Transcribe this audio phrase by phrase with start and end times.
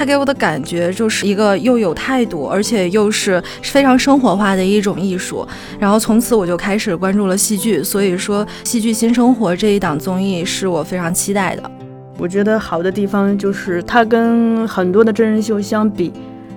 [0.00, 5.46] 他给我的感觉就是一个又有态度，而且又是非常生活化的一种艺术。
[5.78, 11.70] 然后从此我就开始关注了戏剧，所以说《戏剧新生活》这一档综艺是我非常期待的。
[12.16, 16.10] 我觉得好的地方就是它跟很多的真人秀相比，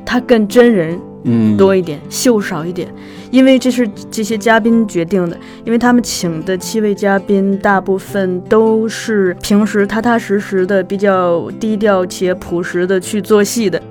[0.06, 0.98] 它更真人。
[1.24, 2.88] 嗯，多一点，秀少一点，
[3.32, 5.38] 因为这是这些嘉宾决定的。
[5.64, 13.82] 因为他们请的七位嘉宾，大部分都是平时踏踏实实的、比较低调且朴实的去做戏的。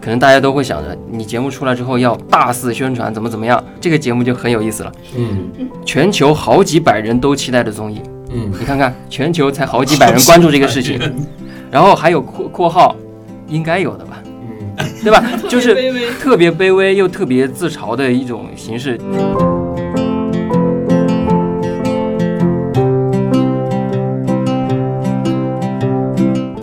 [0.00, 3.62] 可能大家都会想着，你节目出来之后要大肆宣传，怎么怎么样？
[3.80, 4.92] 这个节目就很有意思了。
[5.16, 5.50] 嗯，
[5.84, 8.00] 全球好几百人都期待的综艺。
[8.34, 10.98] 嗯，你看看，全球才好几百人关注这个事情，
[11.70, 12.96] 然后还有括括号，
[13.46, 14.20] 应该有的吧？
[15.04, 15.22] 对吧？
[15.48, 15.74] 就是
[16.20, 18.98] 特别卑微又特别自嘲的一种形式。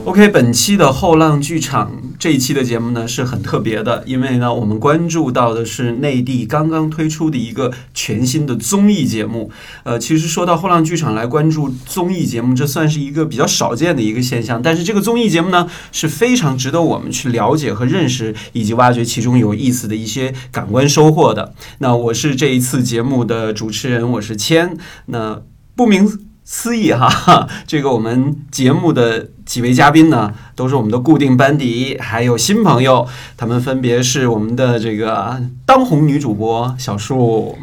[0.06, 1.92] OK，本期的后浪剧场。
[2.20, 9.50] 这一期的节目呢是很特别的，因为呢我们关注到的是内地刚刚推出的一个全新的综艺节目。
[9.84, 14.62] 呃，其实说到后浪剧场来关注综艺节目，这算是一个比较少见的一个现象。
[14.62, 21.54] 但是这个综艺节目呢是非常值得我们去了解和认识，以及挖掘其中有意思的一些感官收获的。
[21.78, 24.78] 那我是这一次节目的主持人，我是谦。
[25.06, 25.42] 那
[25.74, 26.29] 不明。
[26.52, 37.56] 思义哈， 这个我们节目的几位嘉宾呢，都是我们的固定班底，还有新朋友，他们分别是我们的这个当红女主播小树，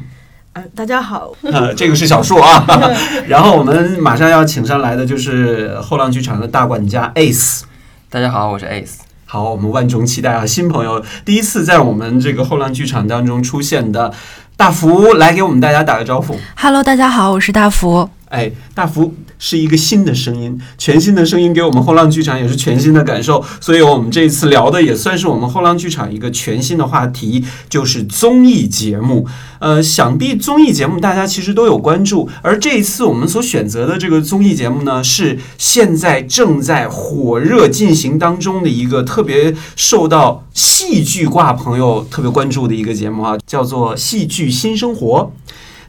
[0.53, 2.65] 呃，大家好， 呃，这个是小树啊，
[3.27, 7.62] 然后我们马上要请上来的就是后浪剧场的大管家 Ace，
[8.09, 14.12] 大家好，我是 Ace，好，我们万众期待啊，新朋友第一次在我们这个后浪剧场当中出现的
[14.56, 18.09] 大福来给我们大家打个招呼，Hello，大家好，我是大福。
[18.28, 29.26] 哎，大福是一个新的声音，全新的声音给我们后浪剧场也是全新的感受，所以我们这一次聊的也算是我们后浪剧场一个全新的话题，就是综艺节目。
[29.59, 45.32] 呃，想必综艺节目大家其实都有关注，而这一次我们所选择的这个综艺节目呢，是现在正在火热进行当中的一个特别受到戏剧挂朋友特别关注的一个节目啊，叫做《戏剧新生活》。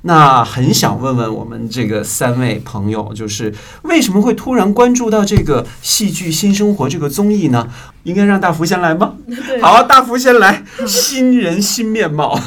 [0.07, 7.67] 那很想问问我们这个三位朋友，就是为什么会突然关注到这个戏剧新生活这个综艺呢？
[8.03, 9.15] 应该让大福先来吗？
[9.61, 12.39] 好，大福先来，新人新面貌。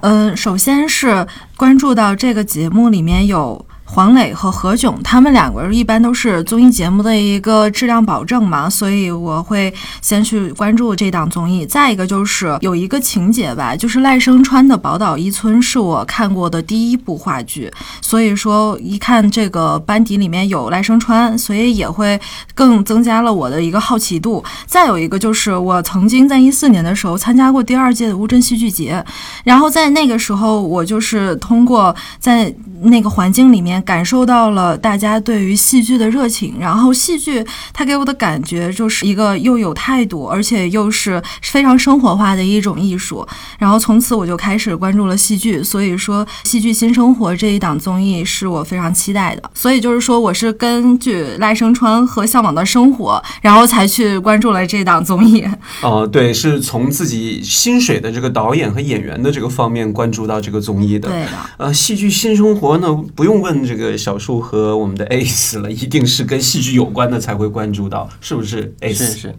[0.00, 1.26] 嗯，首先是
[1.58, 3.67] 关注到这个节目里面有。
[3.90, 9.72] 黄磊和何炅，他们两个人一般都是综艺节目的一个质量保证嘛，所以我会
[10.02, 11.64] 先去关注这档综艺。
[11.64, 17.72] 再一个就是有一个情节吧，就是赖声川的《宝岛一村》是我看过的第一部话剧，
[18.02, 22.20] 所以说一看这个班底里面有赖声川，所以也会
[22.54, 24.44] 更增加了我的一个好奇度。
[24.66, 29.02] 再有一个就是我曾经在一四年的时候参加过第二届的乌镇戏剧节，
[29.44, 33.77] 然后在那个时候我就是通过在那个环境里面。
[33.82, 43.26] 感受到了大家对于戏剧的热情，然后戏剧它给我的感觉就是一个又有态度，而且又是非常生活化的一种艺术。
[43.58, 49.50] 然后从此我就开始关注了戏剧，所以说《戏剧新生活》这一档综艺是我非常期待的。
[49.54, 55.46] 所以就是说，我是根据赖声川和《向往的生活》，然后才去关注了这档综艺。
[55.82, 61.08] 哦，对，是从自己薪水的这个导演和演员的这个方面关注到这个综艺的。
[61.10, 61.30] 对的。
[61.58, 63.58] 呃，《戏剧新生活》呢，不用问。
[63.68, 69.34] 这个小树和我们的 Ace 了，一定是跟戏剧有关的才会关注到，是不是？Ace 是是，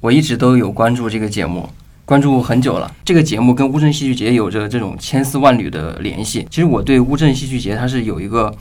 [0.00, 1.68] 我一直都有关注这个节目，
[2.06, 2.90] 关注很久了。
[3.04, 6.46] 这个节目跟乌镇戏剧节有着这种千丝万缕的联系。
[6.50, 8.52] 其实我对乌镇戏剧节它是有一个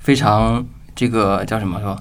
[0.00, 1.96] 非常这个叫什么说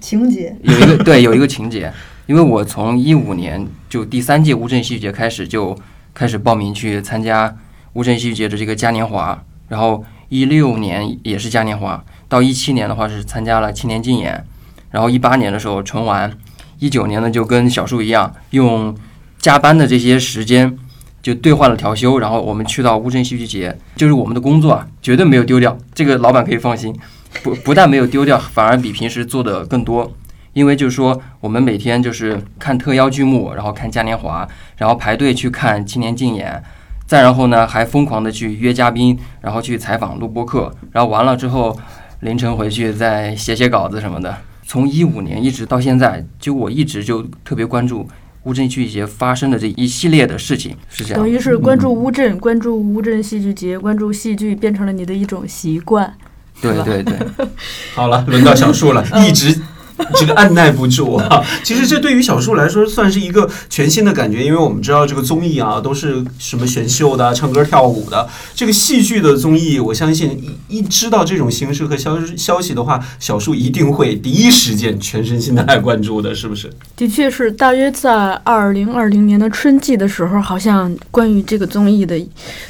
[0.00, 1.92] 情节，有一个对有一个情节，
[2.26, 5.78] 因为我从一五年就第三届乌镇戏剧节开始就
[6.12, 7.56] 开始报名去参加
[7.92, 10.04] 乌镇戏剧节的这个嘉年华，然后。
[10.30, 14.46] 一六年也是嘉年华，到一七年的话是参加了青年竞演，
[14.92, 16.32] 然后一八年的时候纯完，
[16.78, 18.96] 一九年呢就跟小树一样，用
[19.38, 20.78] 加班的这些时间
[21.20, 26.96] 就兑换了调休，然后我们去到乌镇戏剧节，就是我们的工作啊绝对没有丢掉，这个老板可以放心，
[27.42, 30.12] 不不但没有丢掉，反而比平时做的更多，
[30.52, 36.62] 因为就是说我们每天就是看特邀剧目，然后看嘉年华，然后排队去看青年竞演。
[37.10, 41.76] 再然后呢，还疯狂的去约嘉宾，然后去采访录播课，然后完了之后，
[42.20, 44.36] 凌晨回去再写写稿子什么的。
[44.64, 48.08] 从一五年一直到现在，就我一直就特别关注
[48.44, 51.20] 乌镇戏剧节发生的这一系列的事情，是这样。
[51.20, 56.14] 等于是关注乌镇，关注乌镇戏剧节，关注戏剧变成了你的一种习惯。
[56.62, 57.18] 对对对。
[57.92, 59.60] 好了，轮到小树了，一直。
[60.18, 61.44] 这个按耐不住啊。
[61.62, 70.30] 其实这对于小树来说算是一个全新的感觉，因为我们知道这个综艺啊都是什么选秀的、唱歌跳舞的，这个戏剧的综艺，我相信
[70.68, 76.70] 一一知道这种形式和消消息的话，小树一定会第一时间全身心的来关注的，是不是？
[76.96, 82.20] 的确是，大约在二零二零年的春季的时候，好像关于这个综艺的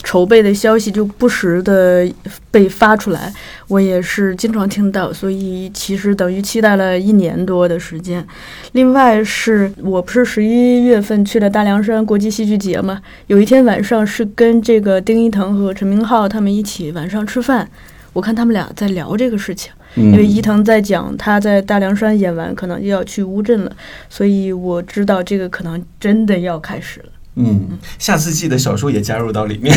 [0.05, 2.09] 筹备的消息就不时的
[2.51, 3.33] 被发出来，
[3.67, 8.25] 我也是经常听到，所以其实等于期待了一年多的时间。
[8.73, 17.69] 另外是我不是十一月份去了大凉山国际戏剧节嘛，有一天晚上是跟这个丁一腾和陈明昊他们一起晚上吃饭，
[18.13, 19.73] 我看他们俩在聊这个事情。
[19.97, 23.73] 因为伊藤在讲他在大凉山演完，可能就要去乌镇了，
[24.09, 27.07] 所以我知道这个可能真的要开始了。
[27.35, 29.77] 嗯，下次记得小说也加入到里面。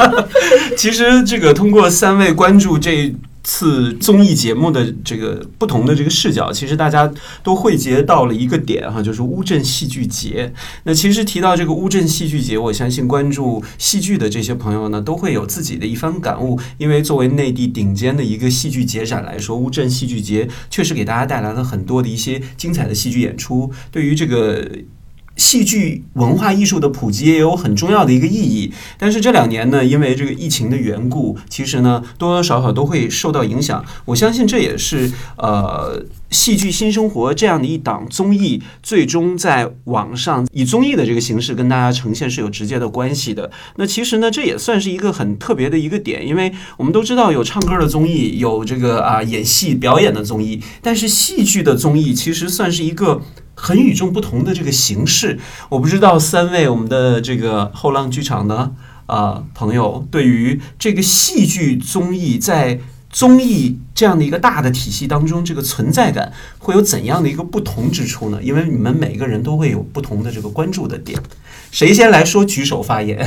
[0.78, 3.14] 其实这个通过三位关注这。
[3.44, 7.12] 次综艺节目的这个不同的这个视角，其实大家
[7.42, 10.52] 都汇结到了一个点哈，就是乌镇戏剧节。
[10.84, 16.58] 那其实提到这个乌镇戏剧节，我相信关注戏剧的这些朋友呢，都会有自己的一番感悟。
[16.78, 23.70] 因为作为内地顶尖的一个戏剧节展来说，乌镇戏剧节确实给大家带来了很多的一些精彩的戏剧演出。
[23.92, 24.66] 对于这个。
[25.36, 33.84] 戏剧文化艺术的普及也有很重要的一个意义，但是这两年呢，因为这个疫情的缘故，其实呢多多少少都会受到影响。
[34.04, 36.04] 我相信这也是呃
[36.34, 43.50] 《戏剧新生活》这样的一档综艺，最终在网上以综艺的这个形式跟大家呈现是有直接的关系的。
[43.76, 53.20] 那其实呢，这也算是一个很特别的一个点，因为我们都知道有唱歌的综艺，有这个啊演戏表演的综艺，但是戏剧的综艺其实算是一个。
[53.54, 58.72] 很与众不同的这个形式，我不知道三位我们的这个后浪剧场的
[59.06, 62.80] 啊朋友，对于这个戏剧综艺在
[63.10, 68.40] 综艺这样的一个大的体系当中，这个存在感会有怎样的一个不同之处呢？
[68.42, 71.16] 因为你们每个人都会有不同的这个关注的点，
[71.70, 72.44] 谁先来说？
[72.44, 73.24] 举手发言。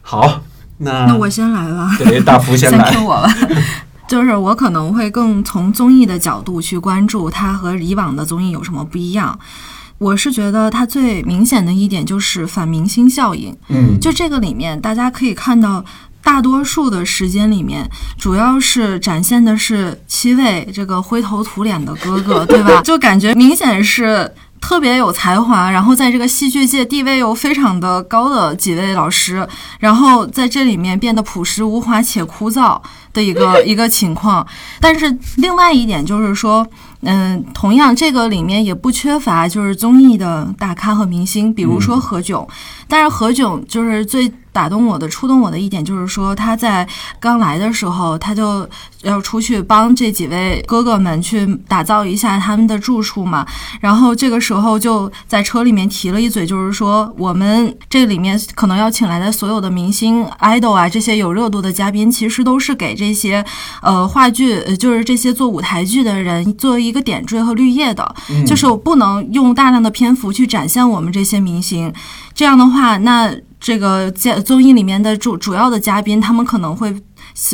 [0.00, 0.42] 好，
[0.78, 1.96] 那那我先来吧。
[1.98, 2.84] 对，大福先来。
[2.84, 3.34] 先听我吧。
[4.08, 9.38] 就是我可能会更从综艺的角度去关注它和以往的综艺有什么不一样。
[9.98, 13.54] 我是觉得它最明显的一点就是反明星效应。
[13.68, 15.84] 嗯，就这个里面，大家可以看到，
[16.22, 22.80] 大多数的时间里面，主要是展现的是七位这个灰头土脸的哥哥，对吧？
[22.82, 24.32] 就感觉明显是。
[24.60, 29.46] 特别有才华，然后在这个戏剧界地位又非常的高的几位老师，
[29.78, 32.80] 然后在这里面变得朴实无华且枯燥
[33.12, 34.46] 的一个一个情况。
[34.80, 36.66] 但是另外一点就是说，
[37.02, 42.46] 嗯，同样这个里面也不缺乏就是综艺的大咖和明星，比如说何炅。
[42.86, 44.32] 但是何炅就是最。
[44.50, 46.88] 打动我的、触动我的一点就是说，他在
[47.20, 48.68] 刚来的时候，他就
[49.02, 53.46] 要出去帮这几位哥哥们去打造一下他们的住处嘛。
[53.80, 63.44] 然后这个时候就在车里面提了一嘴，就是说我们这里面可能要请来的所有的明星、idol 啊，这些有热度的嘉宾，其实都是给这些
[63.80, 68.14] 呃话剧，就是这些做舞台剧的人作为一个点缀和绿叶的，
[68.46, 71.92] 就是我不能用大量的篇幅去展现我们这些明星。
[72.34, 73.30] 这样的话，那。
[73.60, 76.94] 这个综综艺里面的主主要的嘉宾，他们可能会。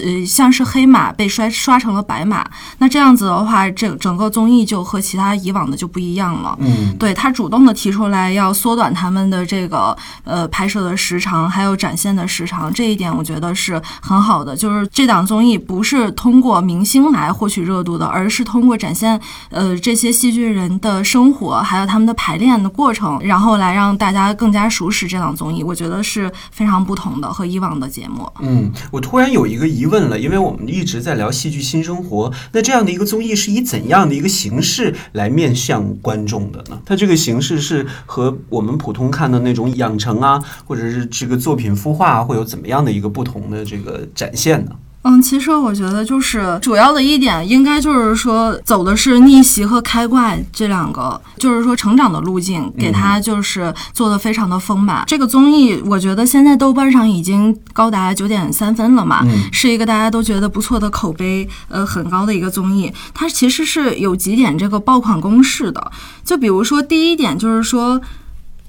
[0.03, 2.43] 呃，像是黑马被摔刷成了白马，
[2.79, 6.57] 那这样子的话，整整个综艺就和其他以往的就不一样了。
[6.61, 14.57] 嗯，对他主动的提出来要缩短他们的这个呃拍摄的时长，还有展现的时长，这一点我觉得是很好的。
[14.57, 25.63] 就是这档综艺不是通过明星来获取热度的，而是通过展现呃这些戏剧人的生活，还有他们的排练的过程，然后来让大家更加熟识这档综艺。
[25.63, 28.27] 我觉得是非常不同的和以往的节目。
[28.41, 29.74] 嗯，我突然有一个。
[29.75, 36.81] 疑问了，因为我们一直在聊戏剧新生活，那这样的一个综艺是以怎样的一个形式来面向观众的呢？
[36.87, 44.73] 它这个形式是和我们普通看的那种养成啊，或者是这个作品孵化，会有怎么样的一个不同的这个展现呢？
[45.07, 55.05] 嗯，其实我觉得就是主要的一点，应该就是说走的是逆袭和开挂这两个，就是说成长的路径，给他就是做的非常的丰满。
[55.07, 62.91] 这个综艺，我觉得现在豆瓣上已经高达九点三分了嘛，是一个大家都觉得不错的口碑，呃，很高的一个综艺。
[63.13, 65.93] 它其实是有几点这个爆款公式的，
[66.25, 68.01] 就比如说第一点就是说。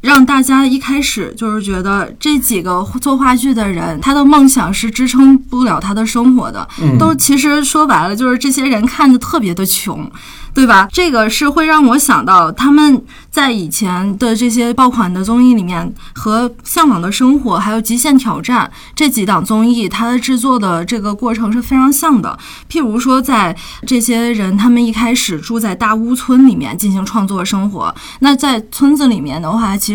[0.06, 10.10] 让大家一开始就是觉得这几个做话剧的人，他的梦想是支撑不了他的生活的，嗯都其实说白了就是这些人看着特别的穷。
[10.56, 10.88] 对吧？
[10.90, 22.40] 这个是会让我想到他们在以前的这些爆款的综艺里面，和《向往的生活》还有《极限挑战》这几档综艺，它的制作的这个过程是非常像的。
[22.72, 23.54] 譬如说，在
[23.86, 29.95] 这些人他们一开始住在大屋村里面进行创作生活，那在村子里面的话，其实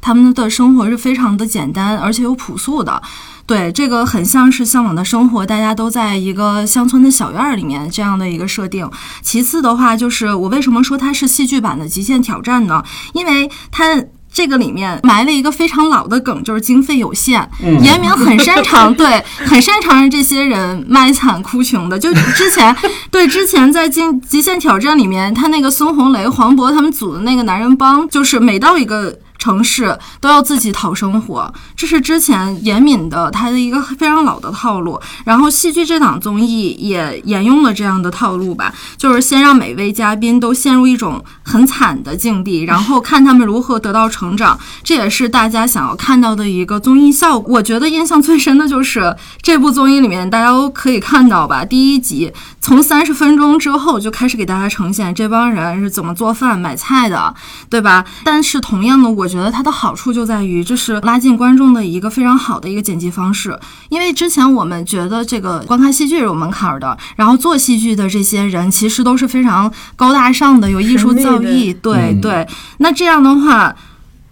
[0.00, 3.02] 他们的生活是非常的简单，而且又朴素的。
[3.46, 8.90] 对，这个很像是向往的生活，大家都在一个乡村的小院儿里面这样的一个设定。
[9.22, 12.82] 其次的话，就是我为什么说它是戏剧版的《极限挑战》呢？
[13.12, 14.04] 因为它。
[14.36, 17.48] 这个里面埋了一个非常老的梗，就是经费有限。
[17.62, 21.96] 嗯严明很擅长， 对，很擅长让这些人卖惨哭穷的。
[21.96, 22.74] 就之前，
[23.12, 29.16] 对之前在《极极限挑战》里面，他那个孙红雷、黄渤他们组的那个男人帮，就是每到一个。
[29.44, 34.98] 城市都要自己讨生活，这是之前严敏的他的一个非常老的套路。
[35.26, 44.58] 然后戏剧这档综艺也沿用了这样的套路吧，就是先让每位嘉宾都陷入一种很惨的境地，然后看他们如何得到成长。
[44.82, 47.56] 这也是大家想要看到的一个综艺效果。
[47.56, 52.32] 我觉得印象最深的就是这部综艺里面，大家都可以看到吧，第一集
[52.64, 57.34] 从三十分钟之后就开始给大家呈现这帮人是怎么做饭、买菜的，
[57.68, 58.02] 对吧？
[58.24, 63.60] 但是同样的，我觉得它的好处就在于，这是拉近观众的一个非常好的一个剪辑方式。
[63.90, 71.76] 因为之前我们觉得这个观看戏剧是有门槛的，然后做戏剧的这些人其实都是非常高大上的，有艺术造诣。
[71.82, 73.76] 对嗯对，那这样的话。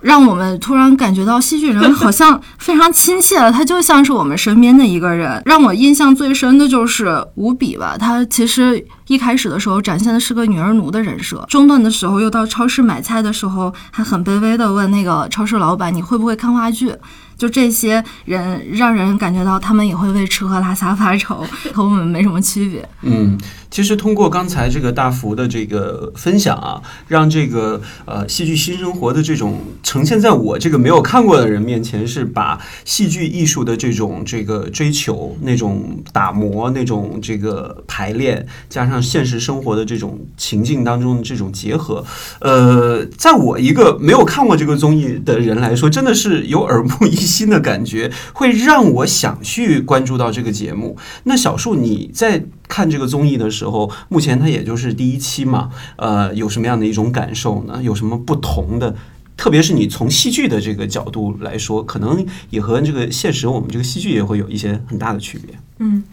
[0.02, 5.40] 让我们突然感觉到戏剧人好像非常亲切了，他就像是我们身边的一个人。
[5.46, 16.94] 让我印象最深的就是吴比吧，他其实一开始的时候展现的是个女儿奴的人设，中段的时候又到超市买菜的时候，还很卑微的问那个超市老板：“你会不会看话剧？”
[17.36, 22.88] 就这些人让人感觉到他们也会为吃喝拉撒发愁，和我们没什么区别。
[23.00, 23.36] 嗯，
[23.68, 42.04] 其实通过刚才这个大福的这个分享啊，让这个呃戏剧新生活的这种呈现在我这个没有看过的人面前，是把戏剧艺术的这种这个追求、那种打磨、那种这个排练，加上现实生活的这种情境当中的这种结合，
[42.40, 50.96] 呃，在我一个没有看过这个综艺的人来说，真的是有耳目一新的感觉，会让我想去关注到这个节目。
[51.24, 57.80] 那小树，你在看这个综艺的时候，目前它也就是第一期嘛，呃，有什么样的一种感受呢？
[57.82, 58.94] 有什么不同的？
[59.34, 65.58] 特别是你从戏剧的这个角度来说，可能也和这个现实我们这个戏剧也会有一些很大的区别。
[65.78, 66.04] 嗯，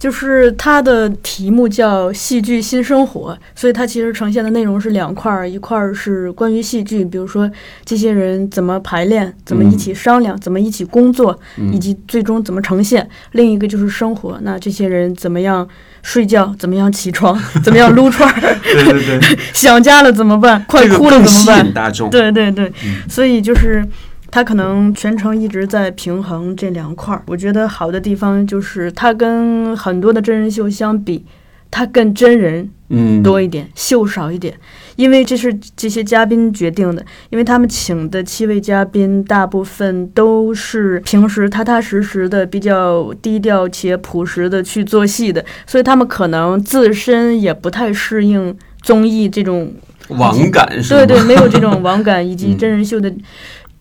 [0.00, 7.48] 就是它的题目叫《戏剧新生活》，所以它其实呈现的内容是两块儿，一块儿是关于戏剧，比如说
[7.84, 15.68] 这些人怎么排练，怎么一起商量，怎么一起工作，嗯以及最终怎么呈现；另一个就是生活，那这些人怎么样
[16.02, 21.74] 睡觉，怎么样起床， 怎么样撸串儿，对对对， 想家了怎么办，快哭了怎么办引？
[21.74, 22.08] 大众。
[22.08, 23.86] 对对对，嗯所以就是
[24.30, 27.22] 他可能全程一直在平衡这两块儿。
[27.26, 31.24] 我觉得好的地方就是他跟很多的真人秀相比，
[31.70, 34.52] 他更真人嗯，多一点，秀少一点，
[34.96, 37.04] 因为这是这些嘉宾决定的。
[37.30, 49.72] 因为他们请的七位嘉宾大部分都是平时踏踏实实的、比较低调且朴实的去做戏的，所以他们可能自身也不太适应综艺这种
[50.08, 50.94] 网感是？
[50.94, 53.12] 对对，没有这种网感以及 嗯真人秀的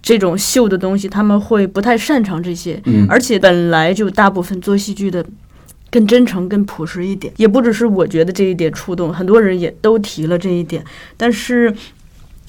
[0.02, 5.26] 这种秀的东西，他们会不太擅长这些，嗯，而且本来就大部分做戏剧的。
[5.92, 10.84] 更真诚、更朴实一点，也不只是我觉得这一点触动，很多人也都提了这一点。
[11.18, 11.74] 但是，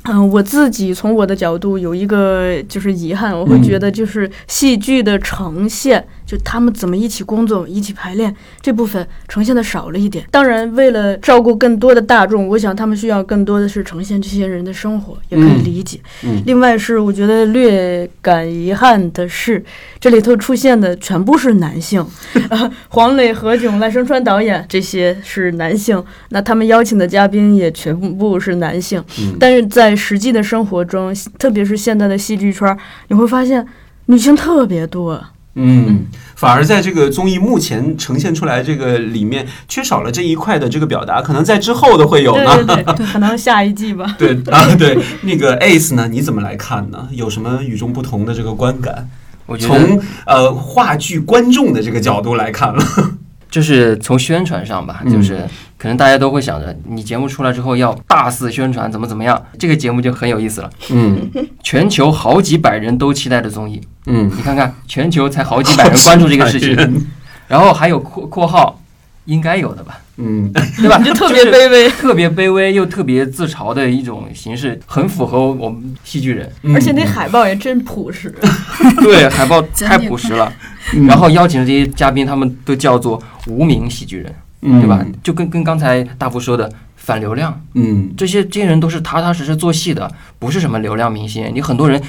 [0.03, 8.33] 嗯，我自己从我的角度有一个就是遗憾，我会嗯觉得就是戏剧的呈现，就他们怎么一起工作、一起排练
[8.63, 10.25] 这部分呈现的少了一点。
[10.31, 15.99] 当然，为了照顾更多的大众，我想他们需要更多的是呈现这些人的生活，也可以嗯理解。
[16.23, 19.65] 嗯另外是我觉得略感遗憾的是，
[19.99, 22.01] 这里头出现的全部是男性，
[22.49, 29.03] 啊， 黄磊、何炅、赖声川导演这些是男性，那他们邀请的嘉宾也全部是男性。
[29.19, 33.67] 嗯但是在实际的生活中，特别是现在的戏剧圈，你会发现
[34.07, 35.21] 女性特别多。
[35.55, 42.65] 嗯，反而在这个综艺目前呈现出来这个里面，缺少了这一块的这个表达，可能在之后的会有对呢。
[42.65, 44.15] 对对， 可能下一季吧。
[44.17, 47.09] 对啊，对，那个 Ace 呢，你怎么来看呢？
[47.11, 49.09] 有什么与众不同的这个观感？
[49.47, 52.85] 我觉得从呃话剧观众的这个角度来看了，
[53.51, 55.45] 就是从宣传上吧，嗯就是
[55.81, 59.43] 可能大家都会想着，你节目出来之后要大肆宣传，怎么怎么样？
[59.59, 60.71] 这个节目就很有意思了。
[60.91, 61.31] 嗯
[61.63, 67.07] 全球好几百人都期待的综艺，嗯，你看看，全球才好几百人关注这个事情，
[67.49, 68.79] 然后还有括括号，
[69.25, 70.99] 应该有的吧，嗯对吧？
[71.05, 76.51] 就特别卑微，特别卑微又特别自嘲的一种形式，很符合我们戏剧人。
[76.63, 78.35] 嗯而且那海报也真朴实。
[79.01, 80.53] 对，海报太朴实了。
[80.93, 85.05] 嗯然后邀请的这些嘉宾，他们都叫做无名喜剧人，嗯对吧？
[85.23, 91.51] 就跟跟刚才大福说的反流量，嗯这些这些人都是踏踏实实做戏的，不是什么流量明星。
[91.55, 92.01] 你很多人，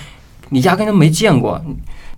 [0.50, 1.62] 你压根就没见过。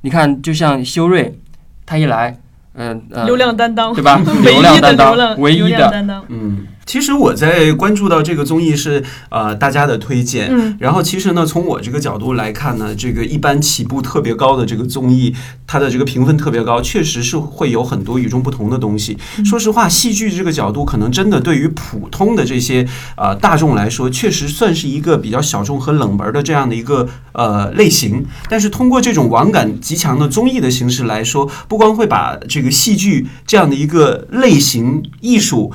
[0.02, 1.40] 你看，就像修睿，
[1.86, 2.38] 他一来，
[2.75, 4.20] 嗯呃，流量担当，对吧？
[4.44, 6.25] 唯一的流量担当唯一流量的，担当。
[6.28, 15.34] 嗯，其实我在关注到这个综艺是呃大家的推荐，嗯，然后其实呢，从我这个角度来看呢，这个一般起步特别高的这个综艺，
[15.66, 19.18] 它的这个评分特别高，确实是会有很多与众不同的东西。
[19.46, 28.25] 说实话，戏剧这个角度，可能真的对于普通的这些呃大众来说，确实算是一个比较小众和冷门的这样的一个呃类型。
[28.50, 35.72] 但是通过这种网感极强的综艺的形式来说，不光会把这个戏剧这样的一个类型艺术。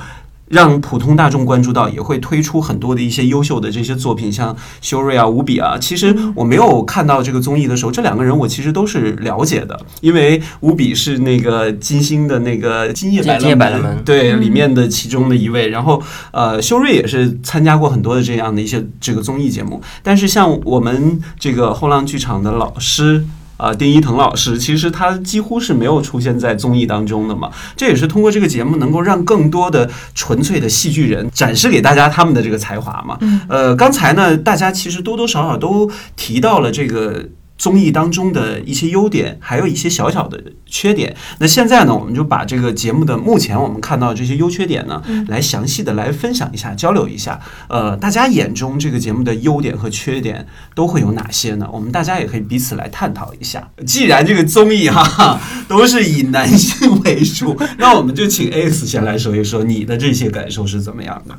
[0.49, 5.77] 让普通大众关注到，也会推出很多的一些优秀的这些作品，像修睿啊、吴比啊。
[5.79, 15.69] 其实我没有看到这个综艺的时候，这两个人我其实都是了解的，因为吴比是那个金星的那个金叶百金叶百乐门对里面的其中的一位。
[15.69, 16.01] 然后
[16.31, 19.81] 呃，修睿也是参加过很多的这样的一些这个综艺节目。
[20.01, 23.25] 但是像我们这个后浪剧场的老师。
[23.59, 33.17] 啊，丁一腾老师其实他几乎是没有出现在综艺当中的嘛，这也是通过这个节目能够让更多的纯粹的戏剧人展示给大家他们的这个才华嘛。
[33.21, 37.25] 嗯呃，刚才呢，大家其实多多少少都提到了这个。
[37.59, 41.15] 综艺当中的一些优点，还有一些小小的缺点。
[41.39, 47.39] 那现在呢，我们就把这个节目的目前我们看到的这些优缺点呢，来详细的来分享一下，交流一下。
[47.67, 51.67] 呃，大家眼中这个节目的优点和缺点都会有哪些呢？
[51.71, 53.69] 我们大家也可以彼此来探讨一下。
[53.85, 55.37] 既然这个综艺哈
[55.67, 61.35] 都是以男性为主，那我们就请 X 先来说一说你的这些感受是怎么样的？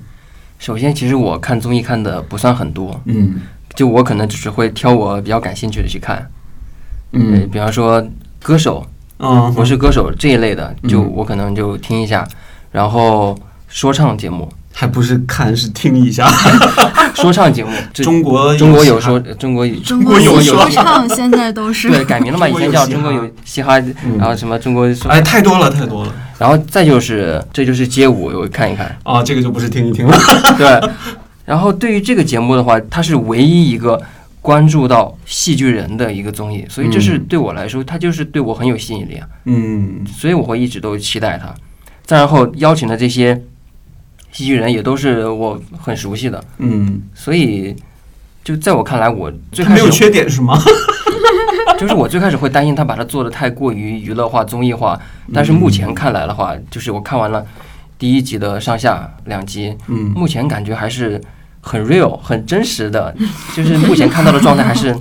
[0.58, 3.40] 首先，其实我看综艺看的不算很多，嗯
[3.74, 6.16] 就我可能只是会挑我比较感兴趣的去看。
[7.12, 8.04] 呃嗯比方说
[8.42, 8.86] 歌手，
[9.18, 12.26] 嗯，我是歌手这一类的，就嗯我可能就听一下。
[12.70, 16.30] 然后说唱节目，还不是看是听一下
[17.14, 22.48] 说唱节目， 中国中国有说中国中国有说说唱现在都是对改名了嘛？
[22.48, 28.96] 以前叫中国有嘻哈，嗯然后什么中国说，哎，太多了太多了然后再就是这就是街舞，我看一看。
[29.02, 30.16] 啊，这个就不是听一听了。
[30.56, 30.80] 对，
[31.50, 34.00] 然后对于这个节目的话，它是唯一一个
[34.40, 37.24] 关注到戏剧人的一个综艺，所以这是嗯。
[37.28, 40.06] 对我来说，它就是对我很有吸引力啊，嗯。
[40.06, 41.52] 所以我会一直都期待它。
[42.04, 43.42] 再然后邀请的这些
[44.30, 47.74] 戏剧人也都是我很熟悉的，嗯，所以
[48.44, 50.56] 就在我看来，我最开始没有缺点是吗？
[51.76, 54.96] 就是我最开始会担心他把它做的太过于娱乐化、综艺化，
[55.34, 57.44] 但是目前看来的话，就是我看完了
[57.98, 60.12] 第一集的上下两集，嗯。
[60.14, 61.20] 目前感觉还是
[61.60, 63.14] 很 real、很真实的，
[63.54, 64.96] 就是目前看到的状态还是，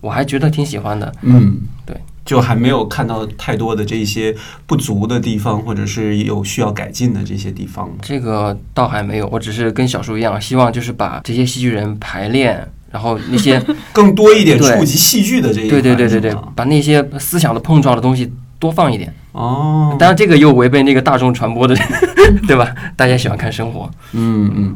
[0.00, 1.12] 我还觉得挺喜欢的。
[1.22, 4.34] 嗯，对，就还没有看到太多的这些
[4.66, 7.88] 不足的地方，或者是有需要改进的这些地方。
[8.00, 13.62] 这个倒还没有，我只是跟小叔一样，希望就是把这些戏剧人排练，然后那些
[13.92, 19.14] 更多一点触及戏剧的这一对对对对对，把那些思想的碰撞的东西多放一点。
[19.32, 21.74] 哦，当然，这个又违背那个大众传播的，
[22.46, 22.66] 对吧？
[22.96, 23.90] 大家喜欢看生活。
[24.12, 24.74] 嗯嗯，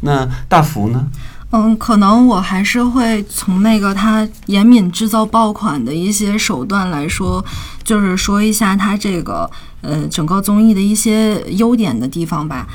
[0.00, 1.06] 那大福呢？
[1.50, 7.44] 嗯，可能我还是会从那个他严敏制造爆款的一些手段来说，
[7.82, 12.66] 就是说一下他这个呃整个综艺的一些优点的地方吧。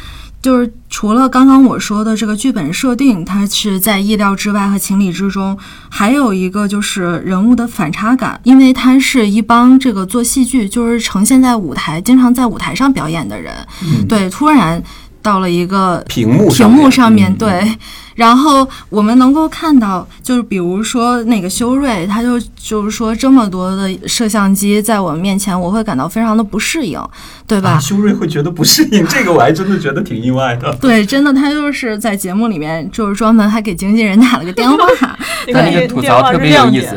[0.43, 5.58] 就是除了刚刚我说的这个剧本设定，它是在意料之外和情理之中，
[5.89, 14.84] 还有一个就是人物的反差感，因为他是一帮这个做戏剧，就是呈现在舞台，经常在舞台上表演的人，嗯对，突然
[15.21, 17.77] 到了一个屏幕屏幕上面，嗯对。
[18.15, 27.02] 然后我们能够看到，就是比如说那个修睿，他就就是说这么多的摄像机在我们面前，我会感到非常的不适应，
[27.47, 27.71] 对吧？
[27.71, 30.73] 啊，修睿会觉得不适应， 这个我还真的觉得挺意外的。
[30.76, 34.78] 对，真的，他就是在节目里面，就是专门还给经纪人打了个电话，
[35.52, 36.95] 他那个吐槽特别有意思，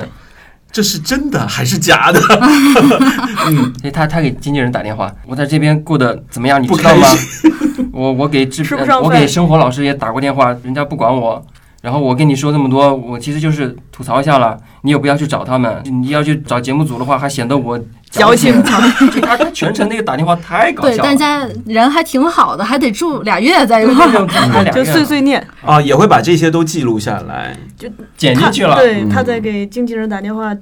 [0.77, 2.21] 这是真的还是假的？
[3.49, 7.09] 嗯，所 以他他给经纪人打电话，我在这边过得怎么样，你不知道吗？
[7.93, 8.63] 我我给制
[9.03, 11.43] 我给生活老师也打过电话，人家不管我。
[11.87, 15.81] 然后我跟你说这么多，我其实就是吐槽一下了，你也不要去找他们。
[15.85, 24.65] 你要去找节目组的话，还显得我矫情就他他全程那个打电话太搞对，笑了，大家人还挺好的，还得住俩月在一块儿。
[24.75, 27.57] 就碎碎念，啊，也会把这些都记录下来。
[27.79, 28.75] 就剪进去了。
[28.75, 30.53] 嗯对他在给经纪人打电话，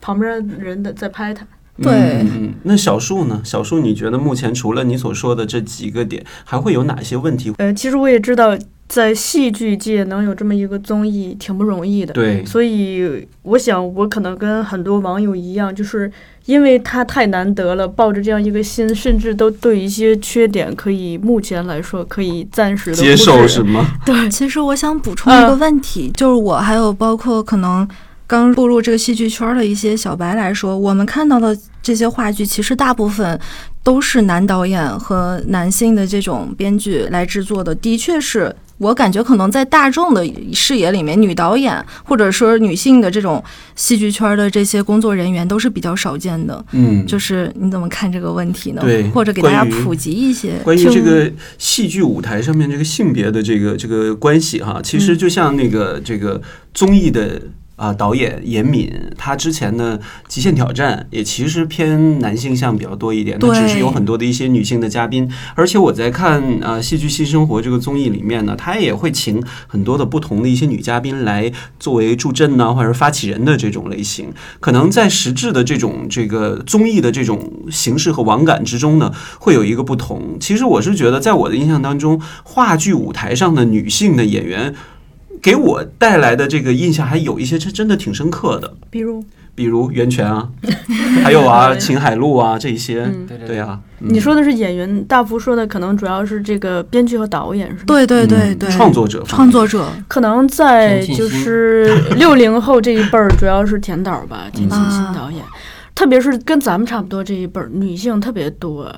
[0.00, 1.44] 旁边人的在拍他。
[1.80, 3.40] 对嗯嗯，那小树呢？
[3.44, 7.52] 小树，你觉得目前除了你所说的这几个点，还会有哪些问题？
[7.58, 8.56] 呃，其实我也知道，
[8.86, 12.12] 在戏剧界能有这么一个综艺挺不容易的。
[12.12, 16.12] 对，所以我想，我可能跟很多网友一样，就是
[16.44, 23.98] 因为它太难得了，抱着这样一个心，甚至都对一些缺点可以目前来说可以暂时的接受是吗？
[24.04, 27.88] 对，其实我想补充一个问题，就是我还有包括可能
[28.32, 33.38] 刚步入这个戏剧圈的一些小白来说，我们看到的这些话剧，其实大部分
[33.82, 38.56] 都是男导演和男性的这种编剧来制作的，的确是。
[38.78, 43.40] 我感觉可能在大众的视野里面，女导演或者说女性的这种
[43.76, 46.64] 戏剧圈的这些工作人员都是比较少见的。
[46.72, 48.80] 嗯，就是你怎么看这个问题呢？
[48.82, 50.54] 对或者给大家普及一些。
[50.64, 56.40] 关于听这个戏剧舞台上面这个性别的这个这个关系哈，其实就像那个这个
[56.72, 57.38] 综艺的。
[57.82, 65.28] 啊，导演严敏，他之前的《极限挑战》也其实偏男性向比较多一点，他对只是有很多的一些女性的嘉宾。
[65.56, 74.32] 而且我在看呃《戏剧新生活》这个综艺里面呢，他也会请很多的不同的一些女嘉宾来作为助阵呢，或者是发起人的这种类型。
[74.60, 80.36] 可能在实质的这种这个综艺的这种形式和网感之中呢，会有一个不同。
[80.38, 84.72] 其实我是觉得，在我的印象当中，话剧舞台上的女性的演员。
[85.42, 89.22] 给我带来的这个印象还有一些是真的挺深刻的，比如？
[89.54, 90.48] 比如袁泉啊，
[91.22, 93.26] 还有啊秦海璐啊这一些，嗯。
[93.26, 93.58] 对对对。
[93.58, 94.08] 啊，嗯。
[94.10, 97.82] 你说的是演员，大福说的可能主要是这个编剧和导演，是吗？
[97.86, 105.44] 对对对对，嗯创作者创作者，可能在就是六零后这一辈儿，主要是田导吧，田沁鑫导演，
[105.94, 108.90] 特别是跟咱们差不多这一辈儿，女性特别多。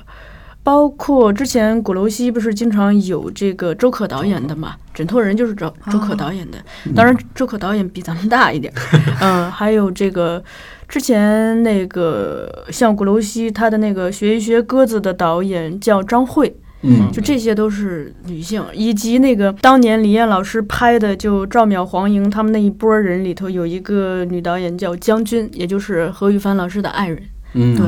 [0.63, 6.57] 包括之前鼓楼西不是经常有这个周可导演的嘛，《枕头人》就是周周可导演的，
[6.95, 8.73] 当然周可导演比咱们大一点，
[9.21, 10.41] 嗯， 还有这个
[10.87, 27.21] 之前那个像鼓楼西他的那个学一学鸽子的导演叫张慧，嗯就这些都是女性，以及那个当年李艳老师拍的，就赵淼、黄莹他们那一波人里头，有一个女导演叫江军，也就是何雨帆老师的爱人。
[27.53, 27.75] 嗯。
[27.75, 27.85] 对，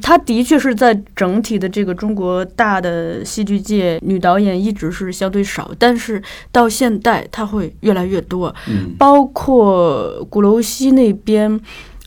[0.00, 8.94] 她的确是在整体的这个中国大的戏剧界，女导演一直是相对少，但是到现代她会越来越多，嗯。
[8.98, 11.60] 包括鼓楼西那边，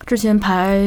[0.05, 0.79] 之前排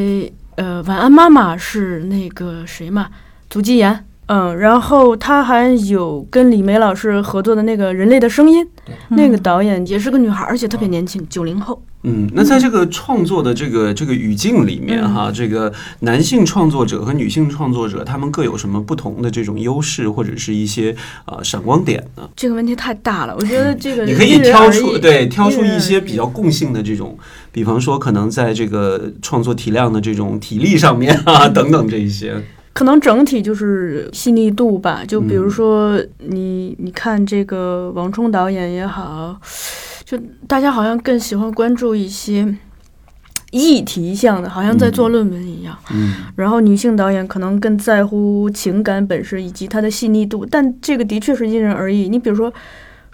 [0.56, 3.08] 呃《晚安妈妈》是那个谁嘛，
[3.48, 4.06] 祖基言。
[4.26, 8.64] 嗯，然后他还有跟李梅老师合作的那个《人类的声音》，
[9.10, 11.82] 那个导演也是个女孩，而且特别年轻，九零后。
[12.04, 22.28] 嗯，那在这个创作的这个这个语境里面嗯哈，这个男性创作者和女性创作者他们各有什么不同的这种优势或者是一些呃闪光点呢？
[22.34, 27.16] 这个问题太大了，我觉得这个你可以挑出对挑出一些比较共性的这种，
[27.52, 32.42] 比方说可能在这个创作体量的这种体力上面啊等等这一些。
[32.72, 35.02] 可能整体就是细腻度吧。
[35.06, 39.38] 就比如嗯说你你看这个王冲导演也好，
[40.04, 42.56] 就大家好像更喜欢关注一些
[43.50, 45.76] 议题向的，好像在做论文一样。
[45.90, 52.08] 嗯然后女性导演可能更在乎情感本身以及它的细腻度，但这个的确是因人而异。
[52.08, 52.52] 你比如说。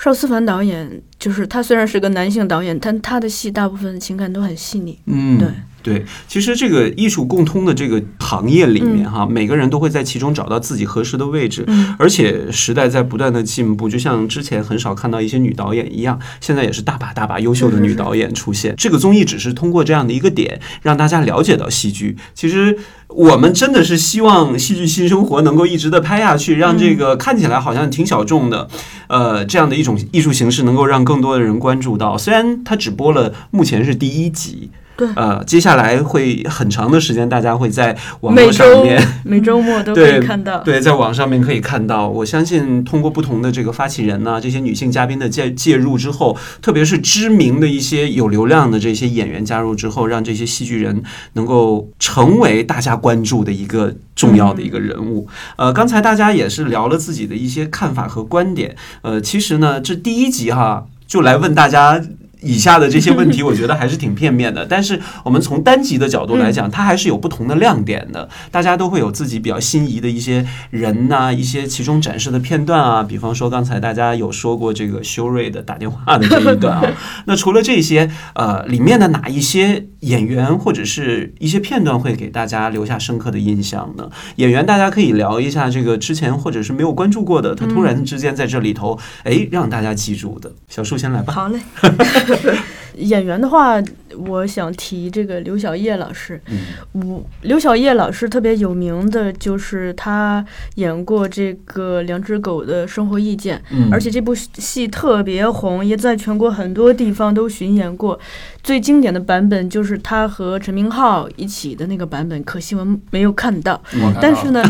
[0.00, 4.96] 邵思凡导演就是他，虽然是个男性导演，但他的戏大部分情感都很细腻。
[5.06, 5.48] 嗯，对。
[5.88, 18.74] 对，其实这个艺术共通的这个行业里面嗯哈，每个人都会在其中找到自己合适的位置，嗯而且时代在不断的进步，就像之前很少看到一些女导演一样，现在也是大把大把优秀的女导演出现。
[18.76, 22.16] 这个综艺只是通过这样的一个点，让大家了解到戏剧。
[22.34, 22.76] 其实
[23.08, 28.68] 我们真的是希望戏剧新生活能够一直的拍下去，让这个看起来好像挺小众的，
[29.08, 32.18] 呃，这样的一种艺术形式能够让更多的人关注到。
[32.18, 34.70] 虽然它只播了目前是第一集。
[34.98, 40.58] 对呃，接下来会很长的时间，大家会在网络上面每周末都可以看到。
[40.64, 51.00] 对，在网上面可以看到，我相信通过不同的这个发起人呐、这些女性嘉宾的介介入之后，特别是知名的一些有流量的这些演员加入之后，让这些戏剧人
[51.34, 55.28] 能够成为大家关注的一个重要的一个人物。
[55.54, 58.74] 呃，刚才大家也是聊了自己的一些看法和观点。
[59.02, 62.02] 呃，其实呢，这第一集哈，就来问大家。
[62.42, 64.64] 以下的这些问题， 我觉得还是挺片面的。
[64.66, 68.28] 但是我们从单集的角度来讲，它还是有不同的亮点的。
[68.50, 73.02] 大家都会有自己比较心仪的一些人呐、一些其中展示的片段啊。
[73.02, 76.92] 比方说刚才大家有说过这个修睿的打电话的这一段啊。
[77.26, 84.08] 那除了这些，呃，里面的哪一些演员或者是一些片段会给大家留下深刻的印象呢？
[84.36, 90.50] 演员大家可以聊一下这个之前或者是没有关注过的，他突然之间在这里头，哎，让大家记住的。
[90.68, 91.32] 小树先来吧。
[91.32, 91.60] 好嘞。
[92.96, 93.80] 演员的话，
[94.26, 96.40] 我想提这个刘晓烨老师。
[96.50, 96.58] 嗯
[96.92, 108.18] 我刘晓烨老师特别有名的就是他演过这个《两只狗的生活意见》，嗯，而且这部戏特别红，也在全国很多地方都巡演过。
[108.64, 113.80] 最经典的版本就是他和陈明昊一起的那个版本，可惜我们没有看到。
[113.92, 114.62] 我看到但是呢，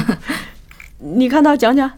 [1.00, 1.90] 你看到讲讲？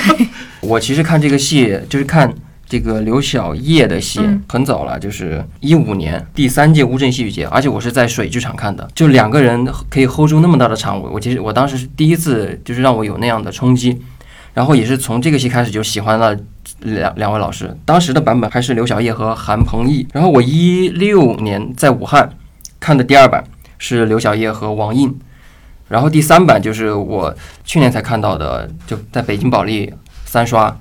[0.60, 2.32] 我其实看这个戏就是看
[2.68, 14.00] 这个刘晓烨的戏嗯很早了，就是一五年第三届乌镇戏剧节，而且我是在水剧场看的，就两个人可以 hold 住那么大的场，我我其实我当时是第一次，就是让我有那样的冲击，
[14.52, 16.36] 然后也是从这个戏开始就喜欢了
[16.80, 22.30] 两两位老师，当时的版本还是刘晓烨和韩鹏毅，然后我一六年在武汉
[22.78, 23.42] 看的第二版
[23.78, 25.18] 是刘晓烨和王印。
[25.88, 29.90] 然后第三版就是我去年才看到的，就在北京保利
[30.26, 30.78] 三刷，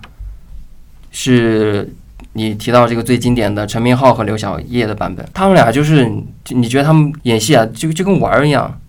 [1.20, 1.92] 是
[2.34, 5.28] 你提到这个最经典的陈明昊和刘晓烨的版本。
[5.34, 6.08] 他们俩就是，
[6.50, 8.80] 你觉得他们演戏啊，就就跟玩儿一样，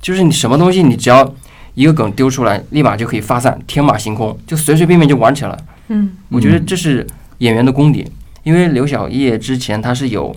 [0.00, 1.34] 就是你什么东西你只要
[1.74, 5.54] 一个梗丢出来，立马就可以发散，天马行空，就随随便便就玩起来。
[5.88, 7.06] 嗯我觉得这是
[7.38, 8.10] 演员的功底，
[8.42, 10.34] 因为刘晓烨之前他是有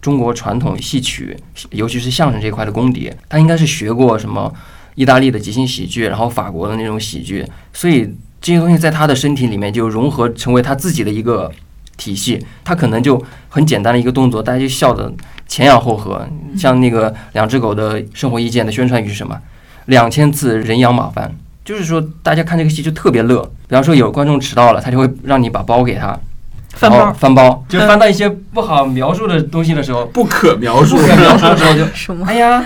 [0.00, 1.36] 中国传统戏曲，
[1.70, 4.54] 尤其是相声这一块的功底，他应该是学过什么
[4.94, 8.08] 意大利的即兴喜剧，然后法国的那种喜剧，所以
[8.40, 11.50] 这些东西在他的身体里面就融合成为他自己的一个
[11.96, 12.44] 体系。
[12.64, 15.12] 他可能就很简单的一个动作，大家就笑得
[15.46, 16.26] 前仰后合。
[16.56, 19.38] 像那个两只狗的生活意见的宣传语是什么？
[19.86, 21.34] 两千次人仰马翻。
[21.62, 23.42] 就是说，大家看这个戏就特别乐。
[23.68, 26.18] 比方说，有观众迟到了，他就会让你把包给他，
[26.70, 31.02] 翻包翻包，就翻到一些不好描述的东西的时候，不可描述不。
[31.06, 32.26] 可描述的时候就， 什么？
[32.26, 32.64] 哎呀，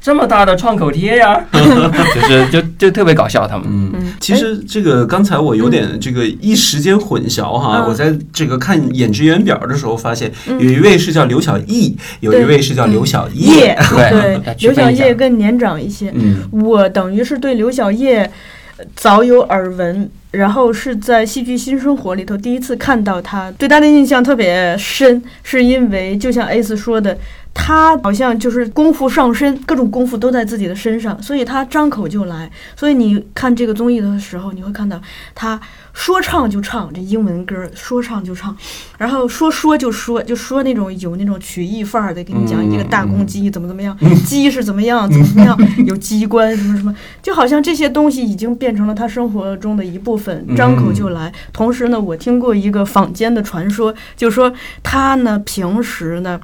[0.00, 3.66] 这么大的创口贴呀， 就是就就特别搞笑他们。
[3.68, 7.88] 嗯嗯，其实这个刚才我有点这个一时间混淆哈，嗯。
[7.88, 10.58] 我在这个看演职员表的时候发现，嗯。
[10.60, 13.78] 有一位是叫刘小艺，有一位是叫刘小烨叶。
[13.90, 14.54] 对。
[14.60, 15.04] 刘晓分一下。
[15.04, 16.12] 烨更年长一些。
[16.14, 16.36] 嗯。
[16.50, 18.30] 我等于是对刘小烨
[18.76, 27.16] 呃早有耳闻，然后是在《戏剧新生活》里头第一次看到他，对他的印象特别深，是因为就像 A 斯说的，
[27.52, 32.50] 他好像就是功夫上身，各种功夫都在自己的身上，所以他张口就来。
[32.76, 35.00] 所以你看这个综艺的时候，你会看到
[35.34, 35.60] 他
[35.92, 38.56] 说唱就唱这英文歌，说唱就唱，
[38.98, 51.32] 然后说说就说，就说那种有那种曲艺范儿的，给你讲一个大公鸡怎么怎么样，鸡是怎么样怎么怎么样，有机关什么什么，就好像这些东西已经变成了他生活中的一部分，张口就来。
[51.52, 56.40] 同时呢，我听过一个坊间的传说，就说他呢平时呢。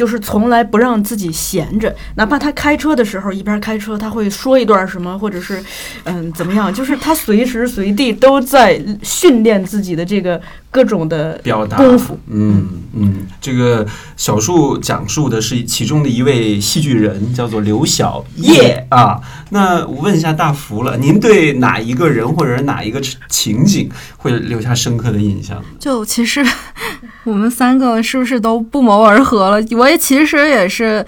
[0.00, 5.62] 就是从来不让自己闲着，哪怕他开车的时候，一边开车他会说一段什么，或者是，
[6.04, 6.72] 嗯，怎么样？
[6.72, 12.18] 就是他随时随地都在训练自己的这个各种的表达功夫。
[12.28, 13.86] 嗯嗯，这个
[14.16, 19.20] 小树讲述的是其中的一位戏剧人，叫做刘晓叶啊。
[19.50, 25.62] 那我问一下大福了，您对哪一个人或者是哪一个情景会留下深刻的印象？
[25.78, 26.42] 就其实
[27.24, 29.66] 我们三个是不是都不谋而合了？
[29.76, 31.04] 我其实也是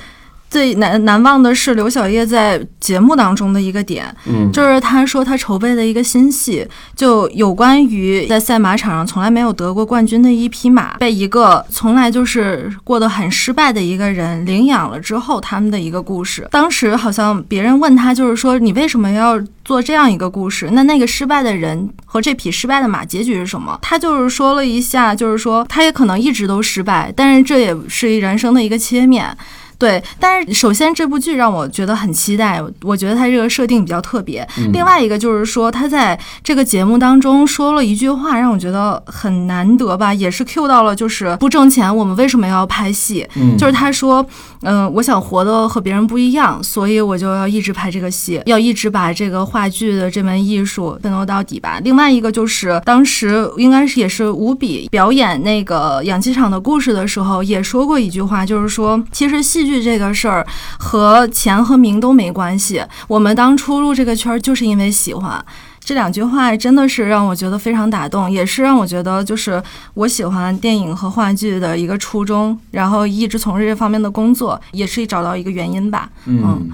[0.53, 16.47] 最难难忘的是刘晓烨在节目当中的一个点，嗯，就是他说他筹备的一个新戏，就有关于在赛马场上从来没有得过冠军的一匹马，被一个从来就是过得很失败的一个人领养了之后，他们的一个故事。
[16.51, 20.69] 当时好像别人问他，就是说你为什么要做这样一个故事？
[20.73, 23.79] 那那个失败的人和这匹失败的马结局是什么？
[23.81, 29.35] 他就是说了一下，就是说他也可能一直都失败，但是这也是人生的一个切面。
[29.83, 34.47] 对，但是首先这部剧让我觉得很期待，我觉得它这个设定比较特别。
[34.73, 43.27] 另外一个就是说，他在这个节目当中说了一句话，让我觉得很难得吧，也是 Q 到了，就是不挣钱，我们为什么要拍戏？
[43.35, 44.25] 嗯就是他说，
[44.61, 51.81] 嗯、我想活得和别人不一样，所以我就要一直拍这个戏，要一直把这个话剧的这门艺术奋斗到底吧。
[51.83, 60.47] 另外一个就是当时应该是也是吴比表演那个养鸡场的故事的时候，也说过一句话，就是说，其实戏剧这个事儿
[60.79, 65.43] 和钱和名都没关系，我们当初入这个圈儿就是因为喜欢。
[65.85, 69.61] 这两句话真的是让我觉得非常打动，也是让我觉得就是
[69.95, 76.09] 我喜欢电影和话剧的一个初衷，然后一直从事这方面的工作，也是找到一个原因吧。
[76.27, 76.71] 嗯，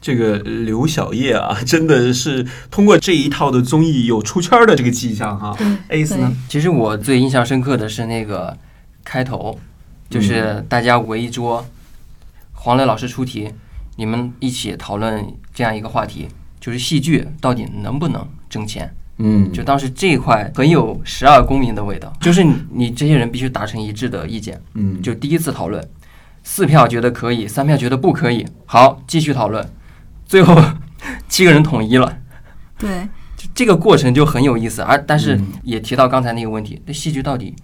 [0.00, 5.56] 这个刘晓叶啊，真的是通过这一套的综艺有出圈的这个迹象哈。
[5.88, 6.32] Ace 呢？
[6.48, 8.56] 其实我最印象深刻的是那个
[9.02, 9.58] 开头，
[10.08, 11.66] 就是大家围一桌，
[12.64, 13.52] 黄磊老师出题，
[13.96, 15.22] 你们一起讨论
[15.52, 18.90] 这样一个话题，就是戏剧到底能不能挣钱？
[19.18, 24.58] 嗯，就当时这一块很有十二公民的味道，就是你你这些人必须达成一致的意见。
[24.72, 25.86] 嗯，就第一次讨论，
[26.42, 29.68] 四票觉得可以，三票觉得不可以，好，继续讨论，
[30.24, 30.58] 最后
[31.28, 32.16] 七个人统一了。
[32.78, 37.54] 对，就这个过程就很有意思，而但是嗯也提到刚才那个问题，那戏剧到底